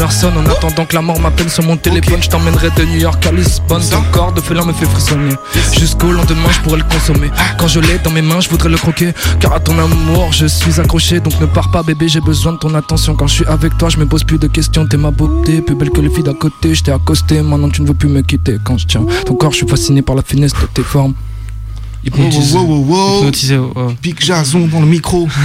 [0.00, 2.98] Heure sonne En attendant que la mort m'appelle sur mon téléphone Je t'emmènerai de New
[2.98, 3.82] York à Lisbonne.
[3.90, 5.34] Ton corps de félin me fait frissonner.
[5.78, 7.30] Jusqu'au lendemain je pourrais le consommer.
[7.58, 9.12] Quand je l'ai dans mes mains je voudrais le croquer.
[9.40, 11.20] Car à ton amour je suis accroché.
[11.20, 13.14] Donc ne pars pas bébé j'ai besoin de ton attention.
[13.14, 14.86] Quand je suis avec toi je me pose plus de questions.
[14.86, 16.74] T'es ma beauté plus belle que les filles d'à côté.
[16.74, 18.58] Je t'ai accosté maintenant tu ne veux plus me quitter.
[18.64, 21.14] Quand je tiens ton corps je suis fasciné par la finesse de tes formes.
[22.04, 22.56] Hypnotisé.
[22.56, 23.18] Wow, wow, wow, wow.
[23.18, 23.92] Hypnotisé, oh, oh.
[24.00, 25.28] Pic Jason dans le micro.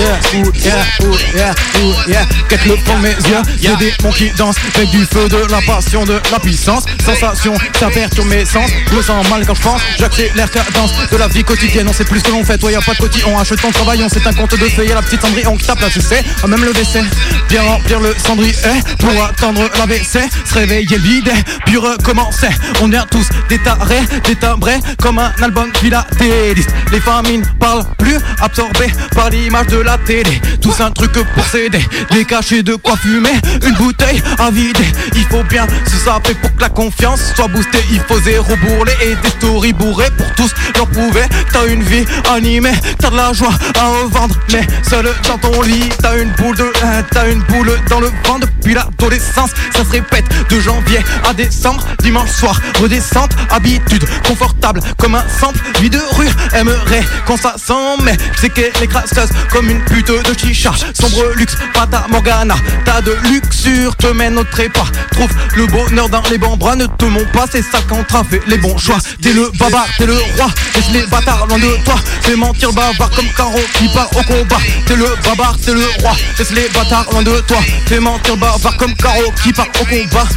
[0.00, 2.26] Yeah, ouh, yeah, ouh, yeah, ouh, yeah.
[2.48, 5.60] Quête le de mes yeux, j'ai des monts qui dansent avec du feu, de la
[5.60, 6.84] passion, de la puissance.
[7.04, 8.70] Sensation, ça perturbe mes sens.
[8.90, 11.86] Je me sens mal quand je pense, j'accélère cadence de la vie quotidienne.
[11.86, 13.38] On sait plus ce que l'on fait, toi y a pas de cotillon.
[13.38, 14.86] Achetons, travaillons, c'est un conte de fées.
[14.86, 16.24] Y'a la petite cendrillon qui tape là, tu sais.
[16.42, 17.02] Ah, Même le WC,
[17.50, 18.54] bien remplir le cendrier
[18.98, 20.20] pour attendre la WC.
[20.46, 21.30] Se réveiller le vide,
[21.66, 22.48] puis recommencer.
[22.80, 26.70] On vient tous des tarés, des timbrés, comme un album philatéliste.
[26.90, 30.40] Les famines parlent plus, absorbées par l'image de la télé.
[30.60, 34.86] Tous un truc pour s'aider, des cachets de quoi fumer, une bouteille à vider.
[35.14, 37.84] Il faut bien se saper pour que la confiance soit boostée.
[37.90, 42.04] Il faut zéro bourrelet et des stories bourrées pour tous leur prouver t'as une vie
[42.30, 44.34] animée, t'as de la joie à revendre.
[44.52, 46.72] Mais seul dans ton lit, t'as une boule de,
[47.10, 49.50] t'as une boule dans le vent depuis l'adolescence.
[49.74, 55.60] Ça se répète de janvier à décembre, dimanche soir, redescente, habitude confortable comme un centre,
[55.80, 56.28] vie de rue.
[56.54, 60.72] Aimerait qu'on s'assemble, mais je sais qu'elle est crasseuse comme une pute de chicha.
[60.98, 62.54] Sombre luxe, pata morgana,
[62.84, 64.86] t'as de luxure, te mène au trépas.
[65.12, 67.78] Trouve le bonheur dans les bons bras, ne te monte pas, c'est ça
[68.08, 68.98] train fait les bons choix.
[69.22, 71.96] T'es le baba, t'es le roi, laisse les bâtards loin de toi.
[72.22, 74.60] Fais mentir bavard comme Caro qui part au combat.
[74.86, 77.58] T'es le bavard, t'es le roi, laisse les bâtards loin de toi.
[77.86, 80.28] Fais mentir bavard comme Caro qui part au combat.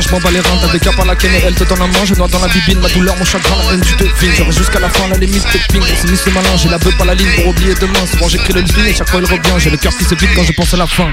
[0.00, 1.86] Je m'en bats les reins T'as des cas par la et elle te donne un
[1.86, 4.52] main Je noie dans la bibine, ma douleur, mon chagrin, la haine tu devines J'aurai
[4.52, 5.82] jusqu'à la fin la limite de ping.
[6.10, 8.06] Mis ce malin, j'ai la beuh par la ligne pour oublier demain.
[8.10, 9.54] Souvent j'écris le livre et chaque fois il revient.
[9.58, 11.08] J'ai le cœur qui se vide quand je pense à la fin.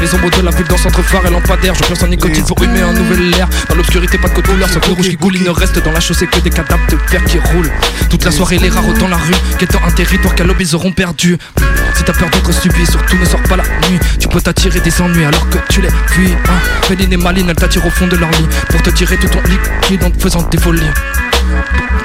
[0.00, 1.74] Les ombres de la ville entre phares et lampadaires.
[1.74, 3.48] Je place en nicotine pour humer un nouvel air.
[3.68, 4.68] Dans l'obscurité pas de code couleur.
[4.68, 6.96] Sauf le rouge qui coule Il ne reste dans la chaussée que des cadavres de
[7.08, 7.70] fer qui roulent.
[8.10, 9.34] Toute la soirée les rares dans la rue.
[9.58, 10.44] Quêtant un territoire qu'à
[10.74, 11.38] auront perdu
[11.98, 15.02] Si t'as peur d'être suivi Surtout ne sors pas la nuit Tu peux t'attirer des
[15.02, 16.58] ennuis alors que tu les fuis hein.
[16.82, 19.42] Féline et Maline elles t'attirent au fond de leur lit Pour te tirer tout ton
[19.42, 20.80] liquide en te faisant des folies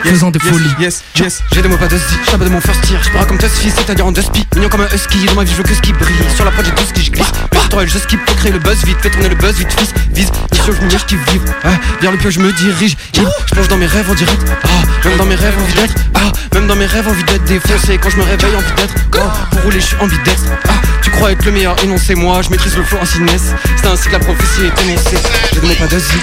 [0.03, 0.69] Faisant des folies.
[0.79, 3.37] Yes, yes, j'ai des mots pas de j'ai pas de mon first tir, je comme
[3.37, 5.81] Tusfi, c'est-à-dire en dusty, mignon comme un husky, dans ma vie je veux que ce
[5.81, 7.31] qui brille, sur la prod j'ai tout ce qui je glisse,
[7.69, 10.29] toi je skip pour créer le buzz vite, fais tourner le buzz vite, fils, vise,
[10.51, 11.69] mission je je vivre, ah,
[12.01, 15.17] vers le pieu je me dirige, je plonge dans mes rêves en direct, ah, même
[15.17, 18.17] dans mes rêves envie d'être, ah, même dans mes rêves envie d'être défoncé, quand je
[18.17, 20.73] me réveille envie d'être, pour rouler je suis ambidextre, ah,
[21.03, 22.41] Tu crois être le meilleur et non c'est moi.
[22.41, 25.17] Je maîtrise le flow en finesse C'est ainsi que la prophétie est énoncée.
[25.53, 26.13] J'ai donné pas de zi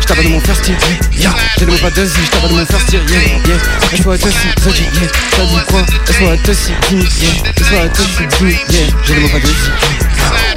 [0.00, 0.78] Je t'avais de mon first year
[1.12, 1.34] yeah.
[1.58, 3.56] J'ai donné pas de zi Je t'avais de mon first year yeah, yeah.
[3.92, 5.08] Et soit te si Ça dit yeah.
[5.36, 5.80] Ça dit quoi?
[6.08, 8.86] Et soit te si Gimme yeah Et soit te si Gimme yeah.
[9.04, 9.70] J'ai donné pas de zi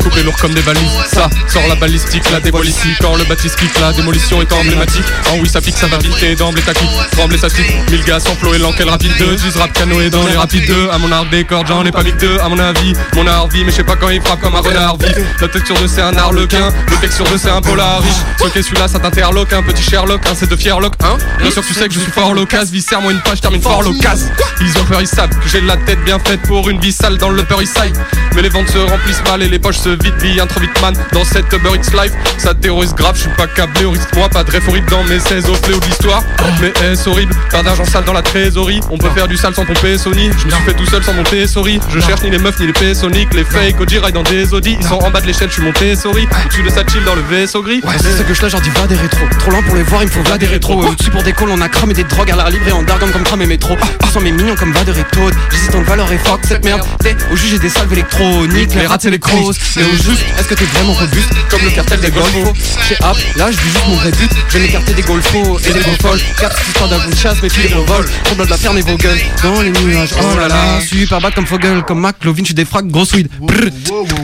[0.03, 0.81] Coupé lourd comme des valises,
[1.13, 5.05] ça sort la balistique, la démolie ici Quand le bâtisse kick, la démolition est emblématique.
[5.29, 6.73] En oui ça pique, ça va vite et d'emblée ta
[7.11, 10.09] Tremble et ça tique, mille gars sans flow et l'enquête rapide 2 J'use rap canoë
[10.09, 12.39] dans les rapides 2 À mon art cordes, j'en ai pas que deux.
[12.39, 14.97] À mon avis, mon art mais je sais pas quand il frappe comme un renard
[14.97, 18.11] vif La texture de c'est un arlequin, le texture de c'est un polar riche.
[18.39, 21.17] Ce qu'est celui-là, ça t'interloque, un petit Sherlock, hein, c'est de Fierlock, hein?
[21.39, 23.83] Bien sûr tu sais que je suis fort locasse, viscère moi une page, termine fort
[23.83, 24.25] locasse
[24.61, 27.17] Ils ont peur, ils savent que j'ai la tête bien faite pour une vie sale
[27.17, 27.93] dans le peur, saillent.
[28.35, 30.95] Mais les ventes se remplissent mal et les poches se vident bien trop vite man.
[31.11, 34.29] Dans cette Uber X life Ça terrorise grave, je suis pas câblé au risque moi
[34.29, 36.23] Pas de horrible dans mes 16 au fléau de l'histoire.
[36.61, 38.81] Mais est-ce horrible, pas d'argent sale dans la trésorerie.
[38.89, 41.13] On peut faire du sale sans pomper Sony Je me suis fait tout seul sans
[41.13, 42.93] monter sorry Je cherche ni les meufs ni les P
[43.33, 45.61] Les fake OG ride dans des Audi Ils sont en bas de l'échelle, je suis
[45.63, 48.49] monté sorry Au-dessus de sa chill dans le vaisseau gris Ouais, c'est ce que je
[48.49, 49.25] genre dis va des rétros.
[49.39, 50.83] Trop lent pour les voir, il me faut va des rétros.
[50.83, 53.07] Au-dessus pour des calls, on a cramé des drogues à la libre et en dargan
[53.11, 53.75] comme tram et métro.
[54.03, 55.29] Ils sont mes mignons comme va de rétaux.
[55.51, 56.81] J'hésite en valeur et fuck cette merde.
[56.99, 58.73] T'es au juge, j'ai des salves électroniques.
[58.75, 59.57] Les rats, c'est les crosses.
[59.77, 62.53] Mais au juste, est-ce que t'es vraiment robuste comme le cartel des golfos?
[62.87, 64.31] Chez App, là, je vis juste mon vrai but.
[64.49, 66.19] Je vais m'écarter des golfos et des golfols.
[66.39, 68.05] Quatre cette histoire d'un de chasse, mes filles au vol.
[68.25, 69.19] Trouble de la ferme et vos gueules.
[69.43, 70.81] Dans les nuages, oh là là.
[70.81, 72.91] Super bad comme Fogel, comme Mac, Lovin, je suis des frags.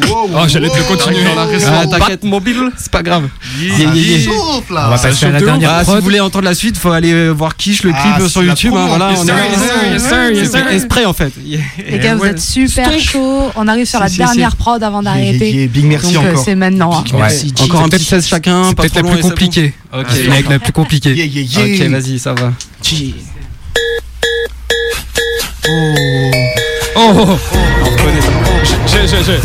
[0.09, 1.19] Oh, j'allais te le continuer.
[1.67, 3.27] Ah, t'inquiète, mobile, c'est pas grave.
[3.59, 4.29] Yeah, yeah, yeah.
[4.31, 5.97] On va passer à la dernière Ah, si prod.
[5.97, 8.43] vous voulez entendre la suite, faut aller euh, voir Kish le clip Ah, euh, sur
[8.43, 8.73] YouTube.
[8.75, 11.33] hein, voilà, Yes, on est exprès en fait.
[11.45, 13.49] Les gars, vous êtes super chauds.
[13.55, 15.67] On arrive sur la dernière prod avant d'arrêter.
[15.67, 16.43] big merci euh, encore.
[16.43, 16.91] c'est maintenant.
[16.97, 17.03] hein.
[17.63, 19.73] Encore un petit 16 chacun, peut-être la plus compliquée.
[19.93, 20.05] Ok.
[20.31, 21.11] Avec la plus compliquée.
[21.57, 22.53] Ok, vas-y, ça va.
[25.69, 26.56] Oh,
[26.97, 27.37] oh, oh.
[27.81, 28.31] On reconnaît ça.
[28.87, 29.39] J'ai, j'ai, j'ai.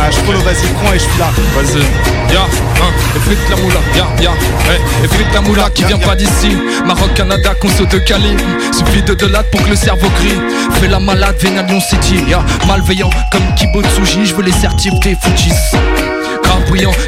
[0.00, 1.30] Ah, je follow, vas-y, prends et je suis là.
[1.54, 6.14] Vas-y, ya, hein, effrite la moula, ya, ya, ouais, effrite la moula qui vient pas
[6.14, 6.56] d'ici.
[6.86, 8.36] Maroc, Canada, conso de Cali.
[8.72, 10.40] Suffit de de latte pour que le cerveau grille.
[10.80, 15.16] Fais la malade, vénère Lyon City, ya, malveillant comme Kibotsuji, je veux les certifs des
[15.20, 15.52] Fujis.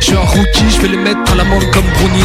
[0.01, 2.22] Je suis un rookie, je vais les mettre à l'amende comme brownies.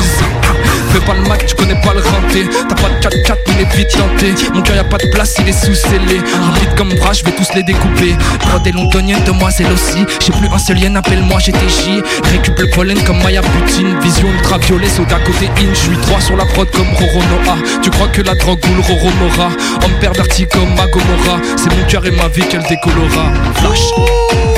[0.91, 2.45] Fais pas le Mac, tu connais pas le renté.
[2.68, 4.34] T'as pas de 4-4, il est vite tenté.
[4.53, 6.20] Mon cœur y a pas de place, il est sous scellé.
[6.41, 8.16] Rapide comme bras, je vais tous les découper.
[8.39, 10.03] Prod des londoniennes, demoiselle aussi.
[10.20, 12.03] J'ai plus un seul lien, appelle-moi GTJ.
[12.32, 13.99] Récup le pollen comme Maya Butine.
[14.01, 15.74] Vision ultraviolet, soda côté in.
[15.74, 17.57] Je suis droit sur la prod comme Roro Noah.
[17.82, 19.49] Tu crois que la drogue ou le Roro Mora?
[19.86, 21.39] Homme perverti comme Magomora.
[21.55, 23.32] C'est mon cœur et ma vie qu'elle décolora.
[23.55, 24.49] Flash.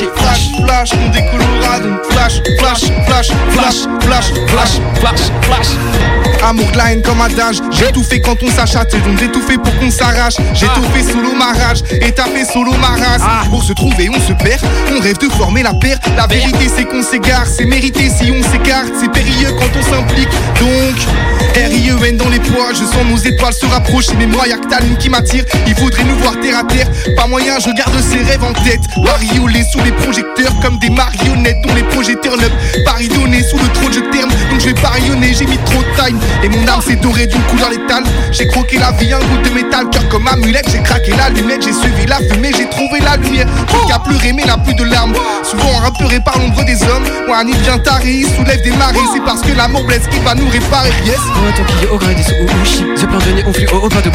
[0.00, 5.68] Flash, flash, on décolora donc flash, flash, flash, flash, flash, flash, flash, flash.
[6.42, 9.42] Amour de la haine comme adage, j'ai tout fait quand on s'achète, donc j'ai tout
[9.42, 10.36] fait pour qu'on s'arrache.
[10.54, 13.22] J'ai tout fait solo ma rage, et fait solo ma race.
[13.50, 14.62] Pour se trouver, on se perd,
[14.96, 15.98] on rêve de former la paire.
[16.16, 20.30] La vérité, c'est qu'on s'égare, c'est mérité si on s'écarte, c'est périlleux quand on s'implique.
[20.58, 20.96] Donc,
[21.54, 24.78] R-I-E-N dans les poids, je sens nos étoiles se rapprocher, mais moi, y'a que ta
[24.98, 25.44] qui m'attire.
[25.66, 26.86] Il faudrait nous voir terre à terre,
[27.16, 28.80] pas moyen, je garde ces rêves en tête.
[29.02, 32.52] Mariolés sous les projecteurs, comme des marionnettes, dont les projecteurs neufs.
[32.84, 35.82] Paris donné sous le trop de terme, donc je vais pas rayonner, j'ai mis trop
[35.82, 36.18] de time.
[36.42, 38.04] Et mon âme s'est dorée d'une couleur létale.
[38.30, 40.68] J'ai croqué la vie, un goût de métal, cœur comme amulette.
[40.70, 43.46] J'ai craqué la lunette, j'ai suivi la fumée, j'ai trouvé la lumière.
[43.86, 45.14] Qui a pleuré, mais n'a plus de larmes.
[45.42, 47.04] Souvent rappelé par l'ombre des hommes.
[47.26, 48.98] Moi, un vient taré, soulève des marées.
[49.12, 50.90] C'est parce que l'amour blesse qui va nous réparer.
[51.04, 51.18] Yes.
[51.90, 54.10] Au gré des sous-ouchi Yeux plein de nez, on flit au pas de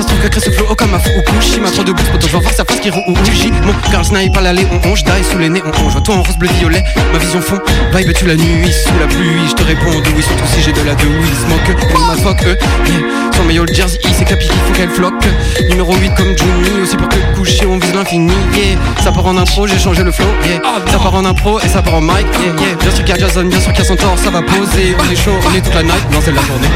[0.00, 2.20] se trouve que crée ce flow, oh, comme un couchi Ma trop de bouche, pour
[2.20, 5.24] je vais voir sa face qui rougi Mon girl snipe à l'allée, on onge, die
[5.30, 6.82] sous les nez, on onge Vois toi en rose, bleu, violet,
[7.12, 7.58] ma vision fond.
[7.94, 10.82] Vibe tu la nuit, sous la pluie, je te réponds oui Surtout si j'ai de
[10.86, 11.10] la douille,
[11.46, 12.56] smoke, elle ma fuck, eux.
[12.86, 13.30] Yeah.
[13.36, 15.24] Sans maillot, le jersey, c'est capi qu'il faut qu'elle floque.
[15.68, 18.78] Numéro 8 comme Johnny, aussi pour que coucher, on vise l'infini, yeah.
[19.02, 20.60] Ça part en impro, j'ai changé le flow, yeah.
[20.90, 22.74] Ça part en impro et ça part en mic, yeah, yeah.
[22.80, 24.42] Bien sûr qu'il y a Jason, bien sûr qu'il y a son tort, ça va
[24.42, 24.96] poser.
[24.98, 26.68] On est chaud, on est toute la night, la journée.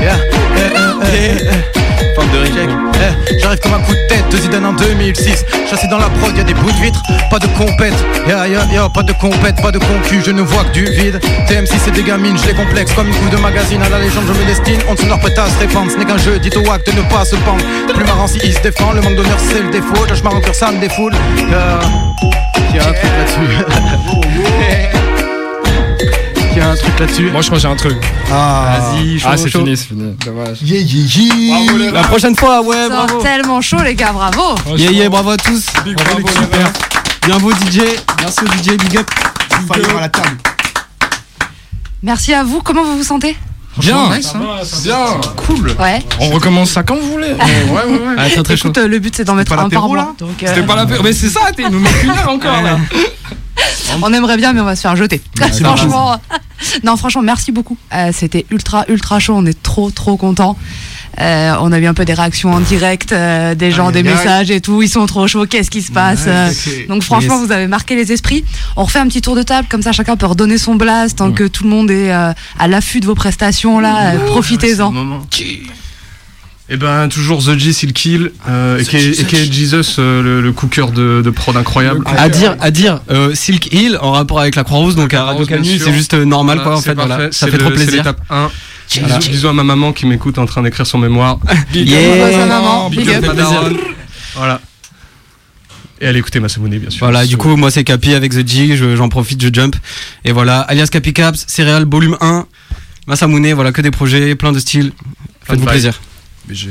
[0.00, 0.16] Yeah.
[0.56, 0.60] Eh,
[1.12, 2.14] eh, eh.
[2.14, 2.44] Forme de.
[2.46, 6.36] Eh, J'arrive comme un coup de tête de Zidane en 2006 Chassé dans la prod,
[6.36, 7.94] y'a des bouts de vitre Pas de compète,
[8.26, 11.20] yeah, yeah, yeah, pas de compète, pas de concu Je ne vois que du vide.
[11.48, 13.82] TM6 c'est des gamines, je les complexe comme une coupe de magazine.
[13.82, 15.90] À la légende je me destine, on se leur prête à se répandre.
[15.90, 17.64] Ce n'est qu'un jeu, dites au wack de ne pas se pendre.
[17.94, 20.06] Plus marrant si il se défend, le manque d'honneur c'est le défaut.
[20.08, 21.12] Josh Marancourt ça me défoule
[22.78, 24.96] a un truc là-dessus
[26.56, 27.96] Il y a un truc là-dessus Moi, je crois que j'ai un truc.
[28.32, 29.58] Ah, Vas-y, chaud, Ah, c'est chaud.
[29.58, 30.16] fini, c'est fini.
[30.24, 30.58] Dommage.
[30.62, 31.92] Yeah, yeah, yeah.
[31.92, 33.22] La prochaine fois, ouais, Sort bravo.
[33.22, 34.54] tellement chaud, les gars, bravo.
[34.74, 35.66] Yeah, yeah, bravo à tous.
[35.74, 36.48] Bravo, les super.
[36.60, 36.72] gars.
[37.26, 37.80] Bien beau DJ.
[38.20, 39.06] Merci au DJ, big up.
[39.68, 40.36] Fallait à la table.
[42.02, 42.62] Merci à vous.
[42.62, 43.36] Comment vous vous sentez?
[43.78, 44.40] Bien, nice, hein.
[44.84, 45.06] bien.
[45.36, 45.72] Cool.
[45.78, 45.98] Ouais.
[46.20, 47.32] On recommence ça quand vous voulez.
[47.32, 48.14] Ouais, ouais, ouais.
[48.16, 48.68] Ah, très très chaud.
[48.68, 49.96] Écoute, euh, le but c'est d'en mettre pas un par l'apéro, mois.
[49.98, 50.94] là Donc, euh, C'était pas la paix.
[51.04, 52.78] Mais c'est ça, t'es nous manque une heure encore là.
[54.02, 55.20] On aimerait bien, mais on va se faire jeter.
[55.38, 56.16] Merci, franchement,
[56.84, 57.76] non, franchement, merci beaucoup.
[57.92, 59.34] Euh, C'était ultra, ultra chaud.
[59.36, 60.56] On est trop, trop contents.
[61.18, 64.02] Euh, on a eu un peu des réactions en direct, euh, des gens, Aïe, des
[64.02, 64.82] messages et tout.
[64.82, 65.46] Ils sont trop chauds.
[65.46, 66.26] Qu'est-ce qui se passe
[66.88, 67.46] Donc franchement, Yes.
[67.46, 68.44] vous avez marqué les esprits.
[68.76, 71.32] On refait un petit tour de table, comme ça chacun peut redonner son blast tant
[71.32, 72.34] que tout le monde est à
[72.68, 74.12] l'affût de vos prestations là.
[74.26, 74.92] Profitez-en.
[76.68, 80.86] Et ben toujours The G Seal Kill, euh, aka, aka Jesus, euh, le, le cooker
[80.92, 82.04] de, de prod incroyable.
[82.06, 85.46] À dire, à dire, euh, Silk Hill en rapport avec la Croix-Rouge, donc à Radio
[85.48, 86.94] c'est juste euh, normal quoi en fait.
[86.94, 87.30] Voilà.
[87.30, 87.98] Ça fait trop le- plaisir.
[87.98, 88.50] l'étape 1.
[89.00, 89.18] Voilà.
[89.18, 91.38] Bisous, bisous à ma maman qui m'écoute en train d'écrire son mémoire.
[91.72, 93.24] Big up à maman, big up.
[94.34, 94.60] Voilà.
[96.00, 96.98] Et allez écouter Massamune bien sûr.
[97.06, 99.76] Voilà, du coup, moi c'est Capi avec The G, je- j'en profite, je jump.
[100.24, 102.44] Et voilà, alias Capi Caps, Céréales, volume 1,
[103.06, 104.90] Massamune, voilà, que des projets, plein de styles.
[105.44, 105.74] Faites-vous Bye.
[105.74, 106.00] plaisir.
[106.48, 106.68] BG.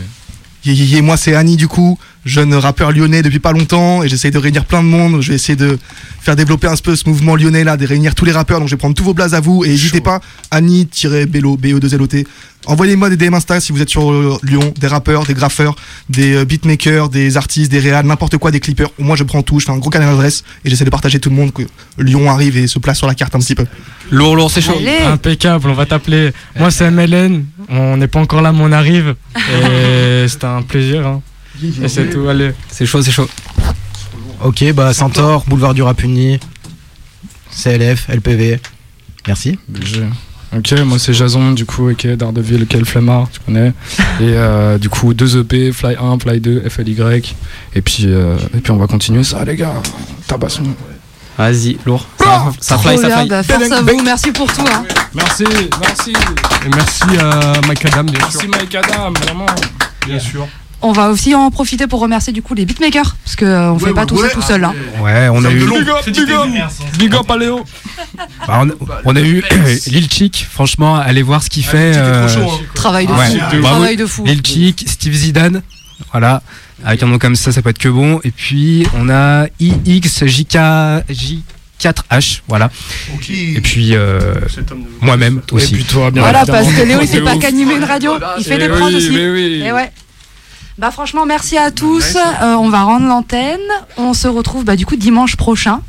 [0.64, 4.10] Yeah, yeah, yeah, moi c'est Annie du coup, jeune rappeur lyonnais depuis pas longtemps et
[4.10, 5.22] j'essaye de réunir plein de monde.
[5.22, 5.78] Je vais essayer de
[6.22, 8.60] faire développer un peu ce mouvement lyonnais là, de réunir tous les rappeurs.
[8.60, 10.20] Donc je vais prendre tous vos blazes à vous et n'hésitez pas,
[10.52, 12.26] Annie-Bello, BE2LOT.
[12.68, 15.76] Envoyez-moi des DM Insta si vous êtes sur euh, Lyon, des rappeurs, des graffeurs,
[16.10, 18.90] des euh, beatmakers, des artistes, des réals, n'importe quoi, des clippers.
[18.98, 21.30] Moi je prends tout, je fais un gros canal d'adresse et j'essaie de partager tout
[21.30, 21.62] le monde que
[22.00, 23.68] Lyon arrive et se place sur la carte un petit peu.
[24.10, 24.74] Lourd, lourd, c'est chaud.
[24.78, 24.98] Allez.
[25.06, 26.32] Impeccable, on va t'appeler.
[26.58, 27.46] Moi, c'est MLN.
[27.70, 29.14] On n'est pas encore là, mais on arrive.
[29.36, 31.06] Et c'était un plaisir.
[31.06, 31.22] hein.
[31.82, 32.54] Et c'est tout, allez.
[32.70, 33.28] C'est chaud, c'est chaud.
[34.44, 36.40] Ok, bah Centaure, Boulevard du Rapuni,
[37.52, 38.60] CLF, LPV.
[39.28, 39.58] Merci.
[39.68, 40.04] BG.
[40.56, 43.70] Ok, moi c'est Jason, du coup, ok, Daredevil, quel flemmard, tu connais.
[44.20, 46.96] Et euh, du coup, deux EP, Fly 1, Fly 2, FLY.
[47.74, 49.74] Et puis, euh, et puis on va continuer ça, les gars.
[50.28, 50.64] Tabassons.
[51.38, 52.08] Vas-y, lourd.
[52.18, 53.58] Ça, ça fly, ça bien, fly.
[53.60, 54.62] force à vous, merci pour tout.
[54.62, 54.86] hein.
[55.14, 55.44] Merci,
[55.82, 56.12] merci.
[56.66, 58.28] Et merci à Mike Adam bien sûr.
[58.34, 59.46] Merci Mike Adam, vraiment.
[60.06, 60.48] Bien sûr.
[60.82, 63.80] On va aussi en profiter pour remercier du coup les beatmakers parce que euh, on
[63.80, 64.64] fait pas tout ça tout seul.
[64.64, 64.74] Hein.
[65.02, 66.48] Ouais, on a eu, Big up, big up,
[67.00, 67.64] big up, Aléo.
[68.48, 68.70] bah, on,
[69.06, 69.44] on a eu
[69.88, 70.46] Lil Chick.
[70.52, 71.94] Franchement, allez voir ce qu'il fait.
[71.96, 72.28] euh,
[72.76, 73.40] Travail de Ouais.
[73.40, 74.26] fou, travail de fou.
[74.26, 75.62] Lil Chick, Steve Zidane.
[76.12, 76.44] Voilà.
[76.84, 78.20] Avec un nom comme ça, ça peut être que bon.
[78.24, 80.58] Et puis, on a IXJK.
[81.80, 82.70] J4H, voilà.
[83.30, 84.36] Et puis euh,
[85.02, 85.74] moi-même Et aussi.
[85.74, 86.64] puis toi, bien Voilà, évidemment.
[86.64, 89.10] parce que Léo il fait pas qu'animer une radio, il fait des prods aussi.
[89.12, 89.62] mais oui.
[89.66, 89.92] Et ouais.
[90.78, 92.16] Bah franchement, merci à tous.
[92.16, 93.60] Euh, on va rendre l'antenne.
[93.98, 95.82] On se retrouve bah, du coup dimanche prochain.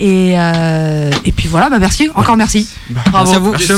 [0.00, 2.08] Et, euh, et puis voilà, bah merci.
[2.14, 2.68] Encore merci.
[2.90, 3.52] Bravo.
[3.52, 3.72] Merci